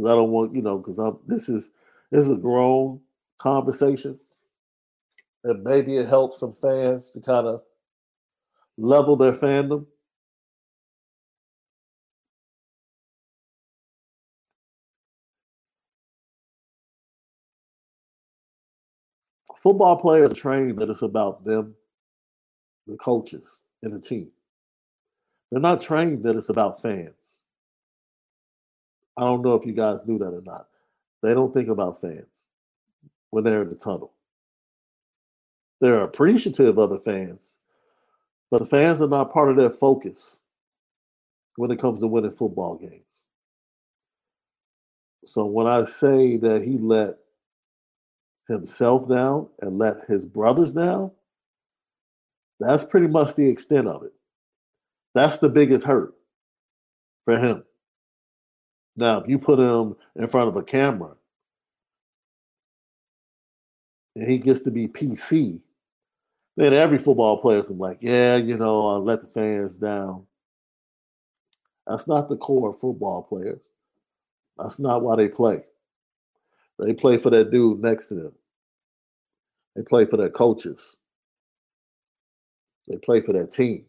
[0.00, 1.72] because I don't want you know because I'm this is
[2.12, 3.00] this is a grown
[3.40, 4.18] conversation
[5.44, 7.62] and maybe it helps some fans to kind of
[8.78, 9.86] level their fandom.
[19.62, 21.74] Football players train that it's about them,
[22.86, 24.30] the coaches, and the team.
[25.50, 27.42] They're not trained that it's about fans.
[29.20, 30.68] I don't know if you guys knew that or not.
[31.22, 32.48] They don't think about fans
[33.30, 34.14] when they're in the tunnel.
[35.80, 37.58] They're appreciative of the fans,
[38.50, 40.42] but the fans are not part of their focus
[41.56, 43.26] when it comes to winning football games.
[45.26, 47.16] So when I say that he let
[48.48, 51.12] himself down and let his brothers down,
[52.60, 54.12] that's pretty much the extent of it.
[55.14, 56.14] That's the biggest hurt
[57.26, 57.64] for him.
[58.96, 61.12] Now, if you put him in front of a camera
[64.16, 65.60] and he gets to be PC,
[66.56, 70.26] then every football player is like, yeah, you know, I'll let the fans down.
[71.86, 73.72] That's not the core of football players.
[74.58, 75.62] That's not why they play.
[76.78, 78.32] They play for that dude next to them.
[79.76, 80.96] They play for their coaches.
[82.88, 83.84] They play for their team.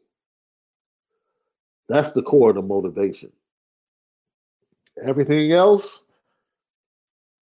[1.90, 3.32] That's the core of the motivation.
[5.06, 6.04] Everything else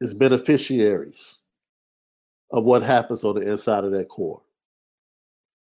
[0.02, 1.40] is beneficiaries
[2.52, 4.42] of what happens on the inside of that core.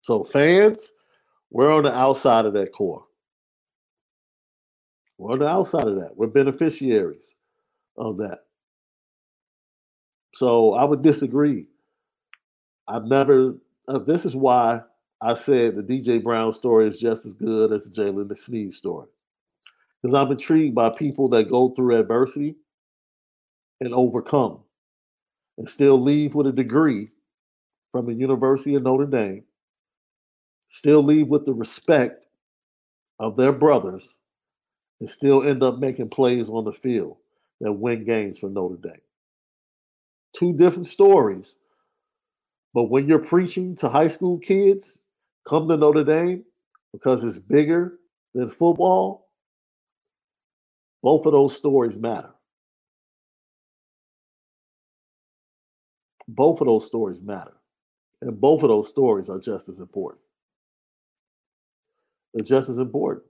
[0.02, 0.92] So, fans,
[1.50, 3.04] we're on the outside of that core.
[5.18, 6.16] We're on the outside of that.
[6.16, 7.34] We're beneficiaries
[7.96, 8.40] of that.
[10.34, 11.66] So, I would disagree.
[12.88, 13.54] I've never,
[13.88, 14.82] uh, this is why
[15.22, 19.08] I said the DJ Brown story is just as good as the Jaylen Sneed story.
[20.06, 22.54] Because I'm intrigued by people that go through adversity
[23.80, 24.60] and overcome
[25.58, 27.08] and still leave with a degree
[27.90, 29.42] from the University of Notre Dame
[30.70, 32.26] still leave with the respect
[33.18, 34.18] of their brothers
[35.00, 37.16] and still end up making plays on the field
[37.60, 39.00] that win games for Notre Dame.
[40.36, 41.56] Two different stories.
[42.74, 45.00] But when you're preaching to high school kids,
[45.48, 46.44] come to Notre Dame
[46.92, 47.98] because it's bigger
[48.36, 49.25] than football,
[51.06, 52.30] both of those stories matter.
[56.26, 57.52] Both of those stories matter.
[58.22, 60.20] And both of those stories are just as important.
[62.34, 63.24] They're just as important.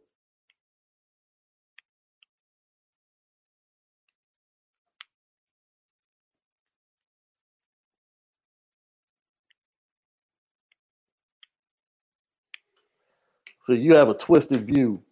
[13.64, 15.03] So you have a twisted view.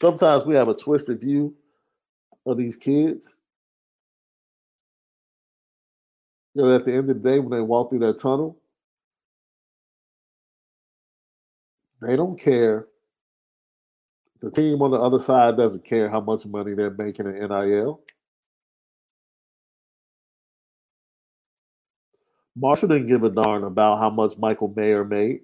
[0.00, 1.54] Sometimes we have a twisted view
[2.46, 3.38] of these kids.
[6.54, 8.58] You know, at the end of the day, when they walk through that tunnel,
[12.00, 12.86] they don't care.
[14.40, 18.00] The team on the other side doesn't care how much money they're making in NIL.
[22.56, 25.40] Marshall didn't give a darn about how much Michael Mayer made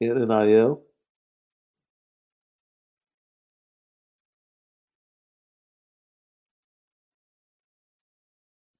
[0.00, 0.82] in NIL.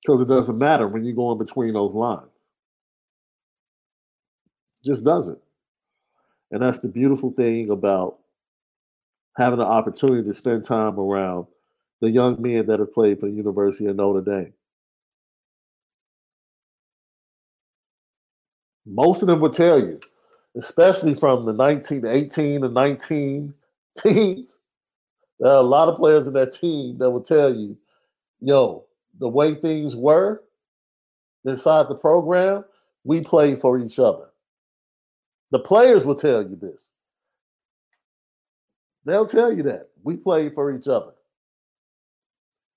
[0.05, 2.29] Because it doesn't matter when you go in between those lines.
[4.83, 5.39] It just doesn't.
[6.51, 8.19] And that's the beautiful thing about
[9.37, 11.47] having the opportunity to spend time around
[12.01, 14.53] the young men that have played for the University of Notre Dame.
[18.87, 19.99] Most of them will tell you,
[20.57, 23.55] especially from the 19, the 18 and 19
[23.99, 24.59] teams,
[25.41, 27.77] there are a lot of players in that team that will tell you,
[28.41, 28.85] yo,
[29.19, 30.43] the way things were
[31.45, 32.65] inside the program,
[33.05, 34.31] we played for each other.
[35.51, 36.95] The players will tell you this.
[39.05, 39.91] They'll tell you that.
[40.03, 41.13] We played for each other.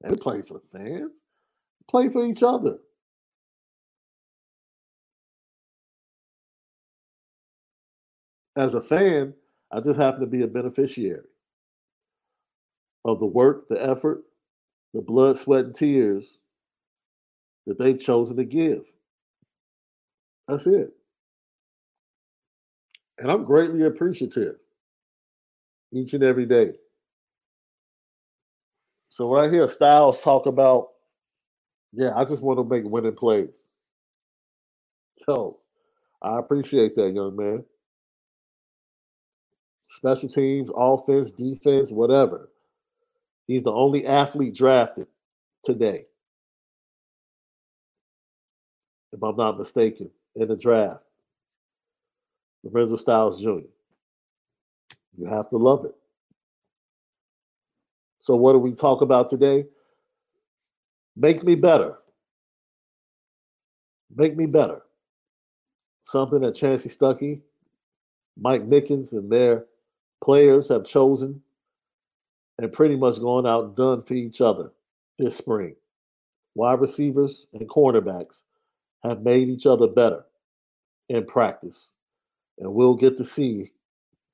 [0.02, 1.22] They play for the fans.
[1.90, 2.78] Play for each other.
[8.56, 9.34] As a fan,
[9.72, 11.24] I just happen to be a beneficiary
[13.06, 14.24] of the work, the effort,
[14.94, 16.38] the blood, sweat, and tears
[17.68, 18.84] that they've chosen to give.
[20.48, 20.94] That's it.
[23.20, 24.56] And I'm greatly appreciative
[25.94, 26.74] each and every day.
[29.10, 30.90] So when I hear Styles talk about,
[31.94, 33.70] yeah, I just want to make winning plays.
[35.28, 35.60] So
[36.22, 37.66] I appreciate that, young man.
[39.92, 42.50] Special teams, offense, defense, whatever.
[43.48, 45.08] He's the only athlete drafted
[45.64, 46.06] today,
[49.14, 51.02] if I'm not mistaken, in the draft.
[52.64, 53.68] Lorenzo Styles Jr.
[55.18, 55.96] You have to love it.
[58.20, 59.66] So, what do we talk about today?
[61.16, 61.96] Make me better.
[64.14, 64.82] Make me better.
[66.04, 67.42] Something that Chansi Stuckey,
[68.38, 69.66] Mike Mickens, and their
[70.22, 71.42] players have chosen
[72.60, 74.72] and pretty much gone out and done for each other
[75.20, 75.76] this spring.
[76.56, 78.42] Wide receivers and cornerbacks
[79.04, 80.26] have made each other better
[81.10, 81.92] in practice.
[82.60, 83.72] And we'll get to see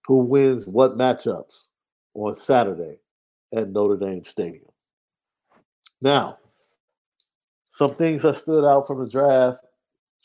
[0.08, 1.68] who wins what matchups
[2.14, 3.00] on Saturday
[3.54, 4.72] at Notre Dame Stadium.
[6.02, 6.38] Now,
[7.70, 9.60] some things that stood out from the draft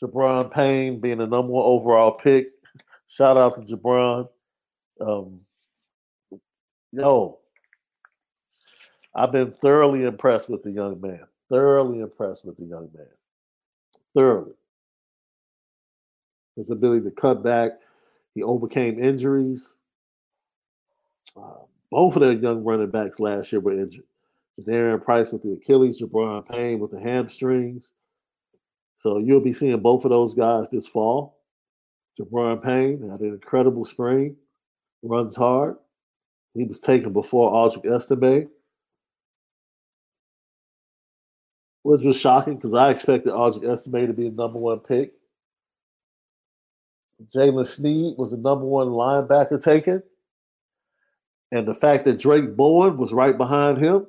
[0.01, 2.47] Gi'Bran Payne being the number one overall pick.
[3.07, 4.29] Shout out to Gi'Bran.
[5.01, 5.41] Um,
[6.91, 7.38] yo,
[9.15, 11.21] I've been thoroughly impressed with the young man.
[11.49, 13.07] Thoroughly impressed with the young man.
[14.13, 14.53] Thoroughly.
[16.55, 17.71] His ability to cut back.
[18.35, 19.77] He overcame injuries.
[21.35, 24.05] Uh, both of their young running backs last year were injured.
[24.59, 27.93] Jadarian Price with the Achilles, Gi'Bran Payne with the hamstrings.
[28.97, 31.37] So you'll be seeing both of those guys this fall.
[32.19, 34.35] Gi'Bran Payne had an incredible spring,
[35.01, 35.77] runs hard.
[36.53, 38.49] He was taken before Audric Estime.
[41.83, 45.13] Which was shocking because I expected Audric Estime to be the number one pick.
[47.27, 50.03] Jaylen Sneed was the number one linebacker taken.
[51.51, 54.05] And the fact that Drayk Bowen was right behind him.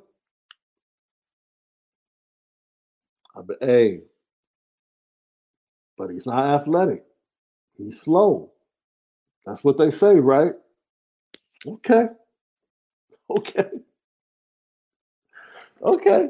[3.35, 4.01] I mean, hey,
[5.97, 7.03] but he's not athletic.
[7.77, 8.51] He's slow.
[9.45, 10.53] That's what they say, right?
[11.67, 12.05] Okay.
[13.29, 13.69] Okay.
[15.81, 16.29] Okay.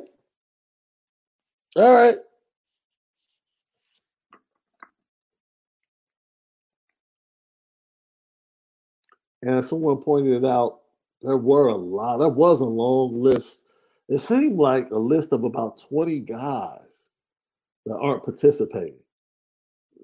[1.76, 2.18] All right.
[9.44, 10.82] And someone pointed out
[11.22, 12.18] there were a lot.
[12.18, 13.64] There was a long list.
[14.10, 17.12] It seemed like a list of about 20 guys
[17.86, 19.00] that aren't participating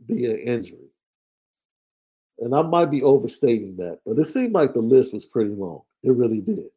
[0.07, 0.89] via injury.
[2.39, 5.81] And I might be overstating that, but it seemed like the list was pretty long.
[6.03, 6.69] It really did.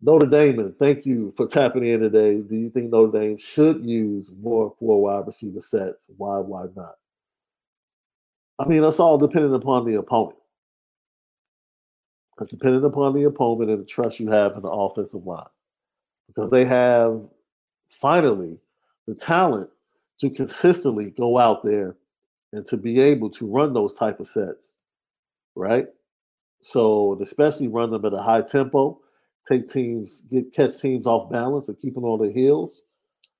[0.00, 2.40] Notre Dame, thank you for tapping in today.
[2.40, 6.08] Do you think Notre Dame should use more four wide receiver sets?
[6.16, 6.94] Why, why not?
[8.60, 10.38] I mean, that's all dependent upon the opponent.
[12.40, 15.44] It's dependent upon the opponent and the trust you have in the offensive line.
[16.28, 17.20] Because they have
[17.88, 18.58] finally
[19.08, 19.68] the talent
[20.20, 21.96] to consistently go out there
[22.52, 24.76] and to be able to run those type of sets,
[25.56, 25.86] right?
[26.60, 29.00] So especially run them at a high tempo
[29.48, 32.82] take teams, get catch teams off balance and keep them on their heels.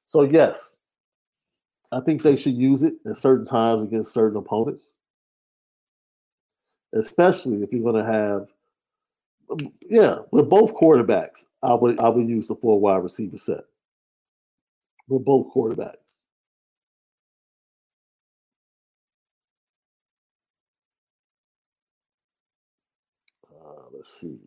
[0.06, 0.76] So yes,
[1.92, 4.94] I think they should use it at certain times against certain opponents,
[6.94, 8.48] especially if you're going to have,
[9.50, 11.46] um, yeah, with both quarterbacks.
[11.62, 13.64] I would I would use the four wide receiver set
[15.08, 16.14] with both quarterbacks.
[23.50, 24.38] Uh, let's see.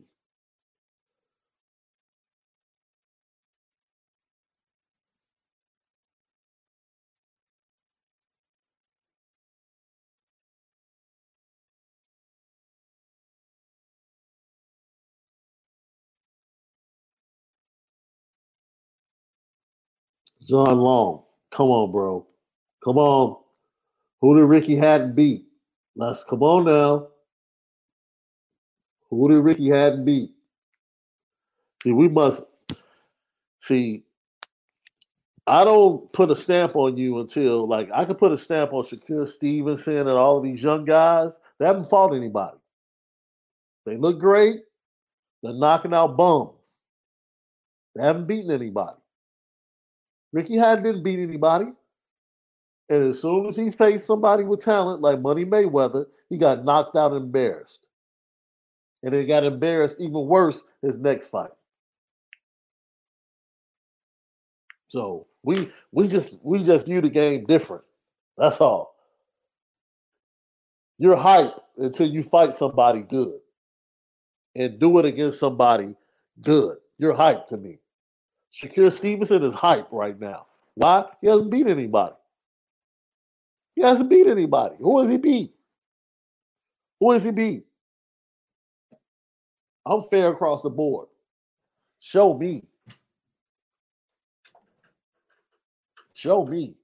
[20.47, 21.23] John Long.
[21.53, 22.25] Come on, bro.
[22.83, 23.37] Come on.
[24.21, 25.45] Who did Ricky Hatton beat?
[25.95, 27.07] Let's come on now.
[29.09, 30.31] Who did Ricky Hatton beat?
[31.83, 32.45] See, we must
[33.59, 34.03] see.
[35.47, 38.85] I don't put a stamp on you until like I can put a stamp on
[38.85, 41.39] Shakur Stevenson and all of these young guys.
[41.59, 42.57] They haven't fought anybody.
[43.85, 44.61] They look great.
[45.41, 46.85] They're knocking out bums.
[47.95, 49.00] They haven't beaten anybody.
[50.33, 51.65] Ricky Hatton didn't beat anybody.
[52.89, 56.95] And as soon as he faced somebody with talent like Money Mayweather, he got knocked
[56.95, 57.87] out and embarrassed.
[59.03, 61.51] And then got embarrassed even worse his next fight.
[64.89, 67.83] So we we just we just view the game different.
[68.37, 68.95] That's all.
[70.97, 73.39] You're hype until you fight somebody good.
[74.55, 75.95] And do it against somebody
[76.41, 76.77] good.
[76.99, 77.79] You're hype to me.
[78.51, 80.47] Shakur Stevenson is hype right now.
[80.75, 81.05] Why?
[81.21, 82.15] He hasn't beat anybody.
[83.75, 84.75] He hasn't beat anybody.
[84.79, 85.53] Who has he beat?
[86.99, 87.65] Who has he beat?
[89.85, 91.07] I'm fair across the board.
[91.99, 92.63] Show me.
[96.13, 96.75] Show me.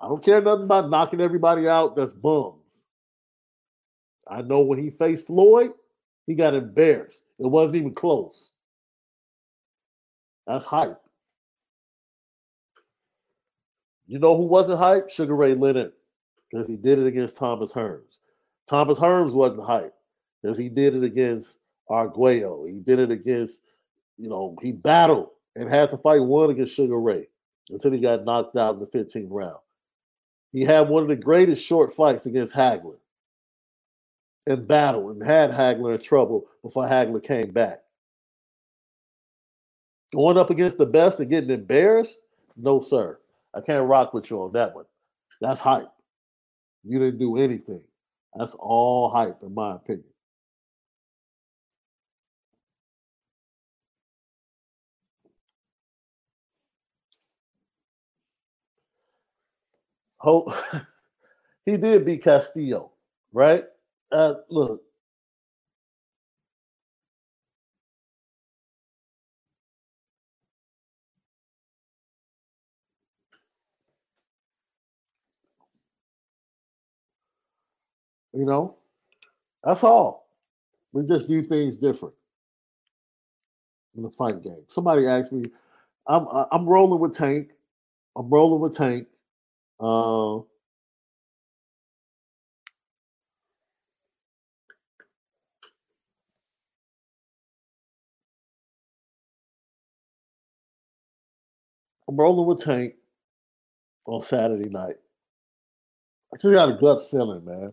[0.00, 2.84] I don't care nothing about knocking everybody out that's bums.
[4.28, 5.70] I know when he faced Floyd,
[6.26, 7.22] he got embarrassed.
[7.38, 8.52] It wasn't even close.
[10.46, 11.00] That's hype.
[14.06, 15.08] You know who wasn't hype?
[15.10, 15.92] Sugar Ray Leonard,
[16.50, 18.18] because he did it against Thomas Hearns.
[18.68, 19.94] Thomas Hearns wasn't hype
[20.42, 21.58] because he did it against
[21.90, 22.66] Arguello.
[22.66, 23.62] He did it against,
[24.16, 27.28] you know, he battled and had to fight one against Sugar Ray
[27.70, 29.58] until he got knocked out in the 15th round.
[30.52, 32.98] He had one of the greatest short fights against Hagler
[34.46, 37.82] and battled and had Hagler in trouble before Hagler came back.
[40.16, 42.20] Going up against the best and getting embarrassed?
[42.56, 43.18] No, sir.
[43.52, 44.86] I can't rock with you on that one.
[45.42, 45.90] That's hype.
[46.84, 47.82] You didn't do anything.
[48.34, 50.06] That's all hype, in my opinion.
[60.16, 60.48] Hope
[61.66, 62.90] he did beat Castillo,
[63.34, 63.66] right?
[64.10, 64.80] Uh, look,
[78.36, 78.76] You know,
[79.64, 80.28] that's all.
[80.92, 82.14] We just view things different
[83.96, 84.64] in the fight game.
[84.68, 85.44] Somebody asked me,
[86.08, 87.50] I'm I'm rolling with Tank.
[88.16, 89.08] I'm rolling with Tank.
[89.80, 90.44] Uh, I'm
[102.16, 102.94] rolling with Tank
[104.06, 104.96] on Saturday night.
[106.32, 107.72] I just got a gut feeling, man.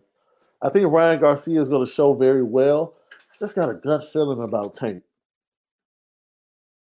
[0.62, 2.96] I think Ryan Garcia is going to show very well.
[3.38, 5.02] Just got a gut feeling about Tank.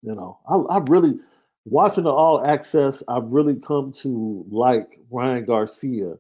[0.02, 1.20] You know, I, I really
[1.66, 3.04] watching the All Access.
[3.08, 6.16] I've really come to like Ryan Garcia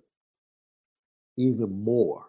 [1.38, 2.26] even more.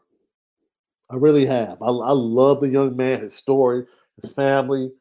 [1.10, 1.80] I really have.
[1.82, 3.84] I, I love the young man, his story,
[4.20, 4.92] his family.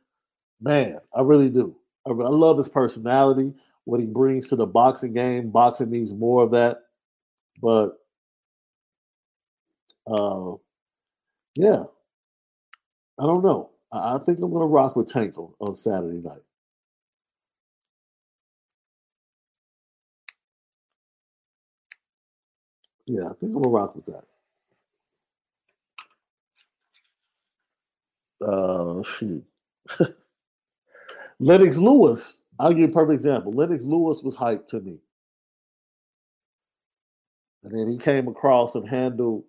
[0.61, 1.75] Man, I really do.
[2.05, 3.53] I, I love his personality,
[3.83, 5.51] what he brings to the boxing game.
[5.51, 6.79] Boxing needs more of that.
[7.61, 7.97] But
[10.07, 10.55] uh,
[11.55, 11.83] yeah,
[13.19, 13.71] I don't know.
[13.91, 16.41] I, I think I'm going to rock with Tank on, on Saturday night.
[23.07, 24.25] Yeah, I think I'm gonna rock with that.
[28.45, 29.45] Uh, shoot.
[31.39, 33.53] Lennox Lewis, I'll give you a perfect example.
[33.53, 34.99] Lennox Lewis was hyped to me.
[37.63, 39.43] And then he came across and handled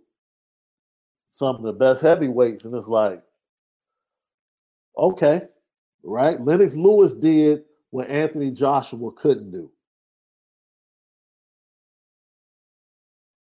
[1.30, 3.22] some of the best heavyweights, and it's like,
[4.96, 5.42] okay,
[6.02, 6.40] right?
[6.40, 9.70] Lennox Lewis did what Anthony Joshua couldn't do.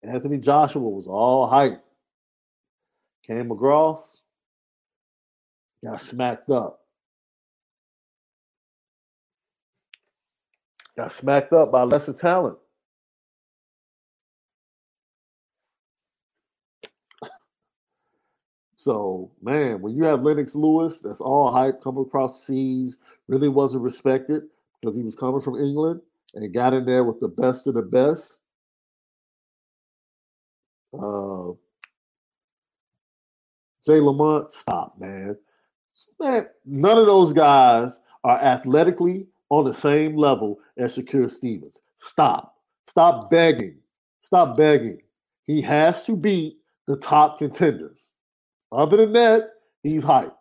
[0.03, 1.83] Anthony Joshua was all hype.
[3.27, 4.22] Came across,
[5.85, 6.81] got smacked up.
[10.97, 12.57] Got smacked up by lesser talent.
[18.87, 23.49] So, man, when you have Lennox Lewis, that's all hype coming across the seas, really
[23.49, 24.45] wasn't respected
[24.80, 26.01] because he was coming from England
[26.34, 28.45] and got in there with the best of the best.
[30.95, 31.51] Uh,
[33.84, 35.37] Jay Lamont, stop, man.
[36.20, 41.82] Man, none of those guys are athletically on the same level as Shakur Stevens.
[41.97, 42.55] Stop.
[42.84, 43.78] Stop begging.
[44.20, 45.03] Stop begging.
[45.45, 48.16] He has to beat the top contenders.
[48.73, 49.51] Other than that,
[49.83, 50.35] he's hype.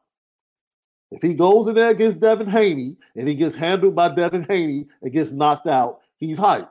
[1.12, 4.88] If he goes in there against Devin Haney and he gets handled by Devin Haney
[5.02, 6.70] and gets knocked out, he's hype.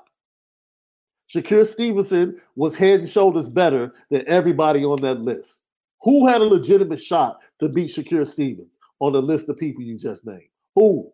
[1.32, 5.62] Shakur Stevenson was head and shoulders better than everybody on that list.
[6.02, 9.96] Who had a legitimate shot to beat Shakur Stevens on the list of people you
[9.96, 10.42] just named?
[10.74, 11.10] Who?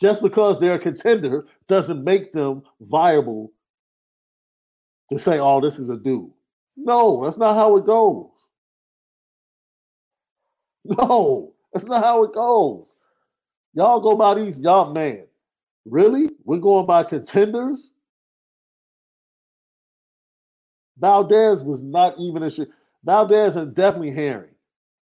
[0.00, 3.52] Just because they're a contender doesn't make them viable
[5.10, 6.30] to say, oh, this is a dude.
[6.76, 8.28] No, that's not how it goes.
[10.98, 12.96] No, that's not how it goes.
[13.74, 15.26] Y'all go by these, y'all, man.
[15.86, 16.30] Really?
[16.44, 17.92] We're going by contenders?
[20.98, 22.68] Valdez was not even a shit.
[23.04, 24.54] Valdez and definitely Herring.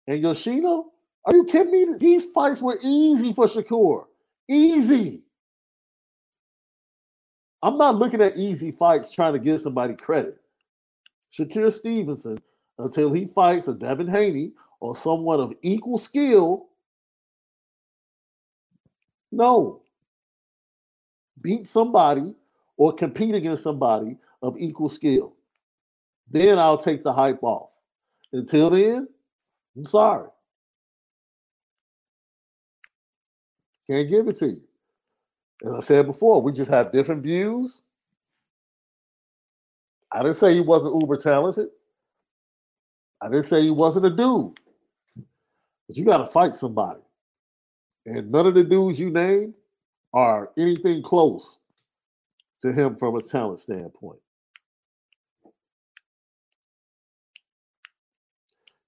[0.08, 0.86] And Yoshino,
[1.24, 1.98] are you kidding me?
[1.98, 4.06] These fights were easy for Shakur.
[4.48, 5.22] Easy.
[7.62, 10.38] I'm not looking at easy fights trying to give somebody credit.
[11.32, 12.38] Shakur Stevenson,
[12.78, 16.66] until he fights a Devin Haney or someone of equal skill,
[19.32, 19.82] no.
[21.40, 22.34] Beat somebody
[22.76, 25.34] or compete against somebody of equal skill.
[26.30, 27.70] Then I'll take the hype off.
[28.32, 29.08] Until then,
[29.76, 30.28] I'm sorry.
[33.88, 34.62] Can't give it to you.
[35.64, 37.82] As I said before, we just have different views.
[40.12, 41.68] I didn't say he wasn't uber talented.
[43.22, 44.58] I didn't say he wasn't a dude.
[45.88, 47.00] But you got to fight somebody.
[48.06, 49.54] And none of the dudes you name
[50.14, 51.58] are anything close
[52.62, 54.20] to him from a talent standpoint.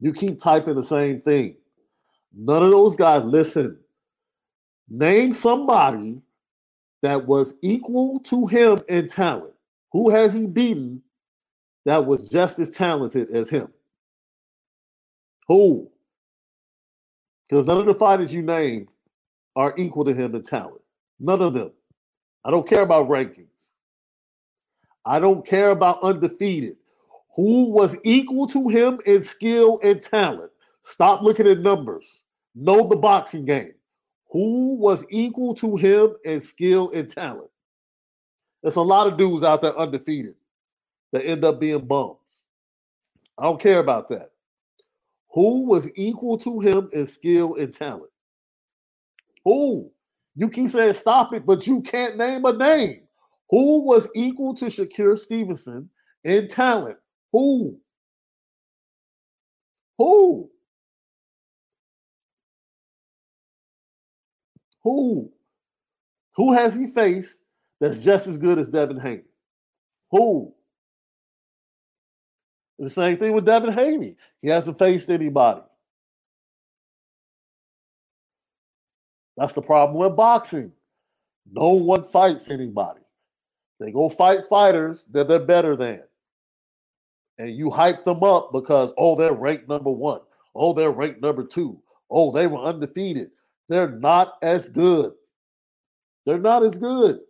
[0.01, 1.57] You keep typing the same thing.
[2.33, 3.79] None of those guys listen.
[4.89, 6.21] Name somebody
[7.03, 9.55] that was equal to him in talent.
[9.93, 11.03] Who has he beaten
[11.85, 13.69] that was just as talented as him?
[15.49, 15.91] Who?
[17.49, 18.89] Because none of the fighters you name
[19.57, 20.83] are equal to him in talent.
[21.21, 21.73] None of them.
[22.45, 23.71] I don't care about rankings.
[25.05, 26.77] I don't care about undefeated
[27.35, 30.51] who was equal to him in skill and talent.
[30.81, 32.25] Stop looking at numbers.
[32.55, 33.75] Know the boxing game.
[34.31, 37.51] Who was equal to him in skill and talent?
[38.63, 40.35] There's a lot of dudes out there undefeated
[41.13, 42.45] that end up being bums.
[43.39, 44.33] I don't care about that.
[45.31, 48.11] Who was equal to him in skill and talent?
[49.45, 49.91] Who?
[50.35, 53.01] You keep saying stop it, but you can't name a name.
[53.51, 55.91] Who was equal to Shakur Stevenson
[56.25, 56.99] in talent?
[57.33, 57.79] Who?
[59.99, 60.51] Who?
[64.83, 65.33] Who?
[66.37, 67.45] Who has he faced
[67.81, 69.23] that's just as good as Devin Haney?
[70.13, 70.55] Who?
[72.79, 74.17] The same thing with Devin Haney.
[74.43, 75.63] He hasn't faced anybody.
[79.37, 80.73] That's the problem with boxing.
[81.53, 83.01] No one fights anybody.
[83.81, 86.03] They go fight fighters that they're better than.
[87.39, 90.21] and you hype them up because, oh, they're ranked number one.
[90.55, 91.81] Oh, they're ranked number two.
[92.11, 93.31] Oh, they were undefeated.
[93.69, 95.13] They're not as good.
[96.27, 97.21] They're not as good.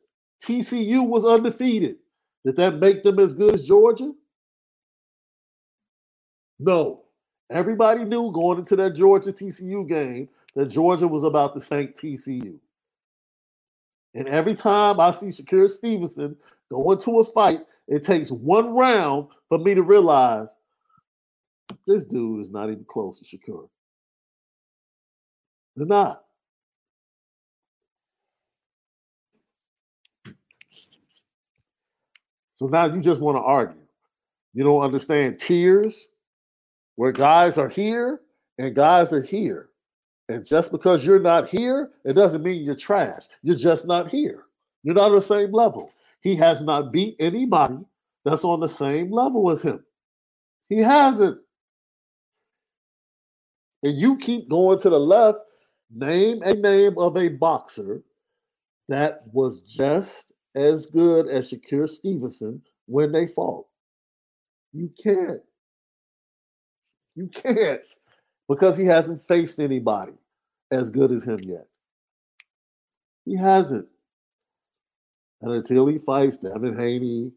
[0.44, 1.96] TCU was undefeated.
[2.44, 4.12] Did that make them as good as Georgia?
[6.58, 7.04] No.
[7.50, 12.58] Everybody knew going into that Georgia TCU game that Georgia was about to sink TCU.
[14.14, 16.36] And every time I see Shakur Stevenson
[16.70, 20.56] go into a fight, it takes one round for me to realize
[21.86, 23.68] this dude is not even close to Shakur.
[25.76, 26.24] They're not.
[32.56, 33.80] So now you just want to argue.
[34.52, 36.08] You don't understand tiers
[36.98, 38.22] where guys are here
[38.58, 39.68] and guys are here.
[40.28, 43.28] And just because you're not here, it doesn't mean you're trash.
[43.44, 44.46] You're just not here.
[44.82, 45.92] You're not on the same level.
[46.22, 47.78] He has not beat anybody
[48.24, 49.84] that's on the same level as him.
[50.70, 51.38] He hasn't.
[53.84, 55.38] And you keep going to the left,
[55.94, 58.02] name a name of a boxer
[58.88, 63.66] that was just as good as Shakur Stevenson when they fought.
[64.72, 65.40] You can't.
[67.18, 67.80] You can't
[68.48, 70.12] because he hasn't faced anybody
[70.70, 71.66] as good as him yet.
[73.24, 73.88] He hasn't.
[75.42, 77.32] And until he fights Devin Haney,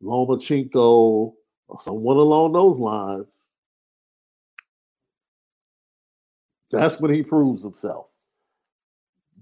[0.00, 1.34] Lomachenko,
[1.66, 3.52] or someone along those lines,
[6.70, 8.06] that's when he proves himself.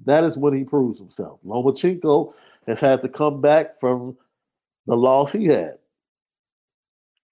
[0.06, 1.40] That is when he proves himself.
[1.44, 2.32] Lomachenko
[2.66, 4.16] has had to come back from
[4.86, 5.76] the loss he had.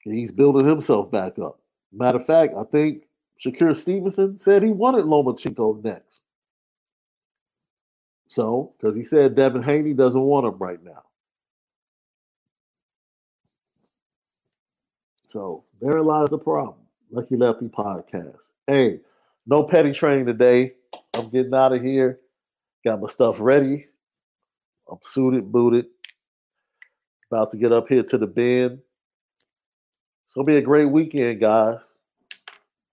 [0.05, 1.61] He's building himself back up.
[1.93, 3.05] Matter of fact, I think
[3.45, 6.24] Shakur Stevenson said he wanted Lomachenko next.
[8.26, 11.05] So, because he said Devin Haney doesn't want him right now.
[15.26, 16.76] So there lies the problem.
[17.11, 18.51] Lucky Lefty podcast.
[18.66, 19.01] Hey,
[19.47, 20.72] no petty training today.
[21.14, 22.20] I'm getting out of here.
[22.84, 23.86] Got my stuff ready.
[24.90, 25.86] I'm suited, booted.
[27.30, 28.80] About to get up here to the bend.
[30.33, 31.99] It's gonna be a great weekend, guys.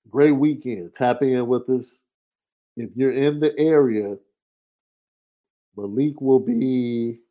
[0.09, 0.93] Great weekend.
[0.93, 2.03] Tap in with us.
[2.75, 4.17] If you're in the area,
[5.77, 7.21] Malik will be.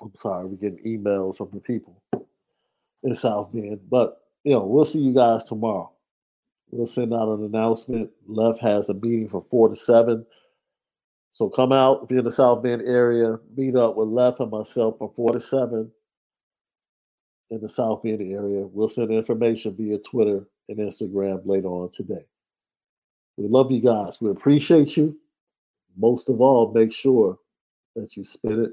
[0.00, 2.02] I'm sorry, we're getting emails from the people
[3.02, 3.80] in South Bend.
[3.90, 5.92] But you know, we'll see you guys tomorrow.
[6.70, 8.08] We'll send out an announcement.
[8.26, 10.24] Left has a meeting from four to seven.
[11.30, 14.50] So come out if you're in the South Bend area, meet up with Left and
[14.50, 15.90] myself from four to seven
[17.50, 18.66] in the South Bend area.
[18.66, 22.24] We'll send information via Twitter and Instagram later on today.
[23.36, 24.20] We love you guys.
[24.20, 25.16] We appreciate you.
[25.96, 27.38] Most of all, make sure
[27.94, 28.72] that you spin it.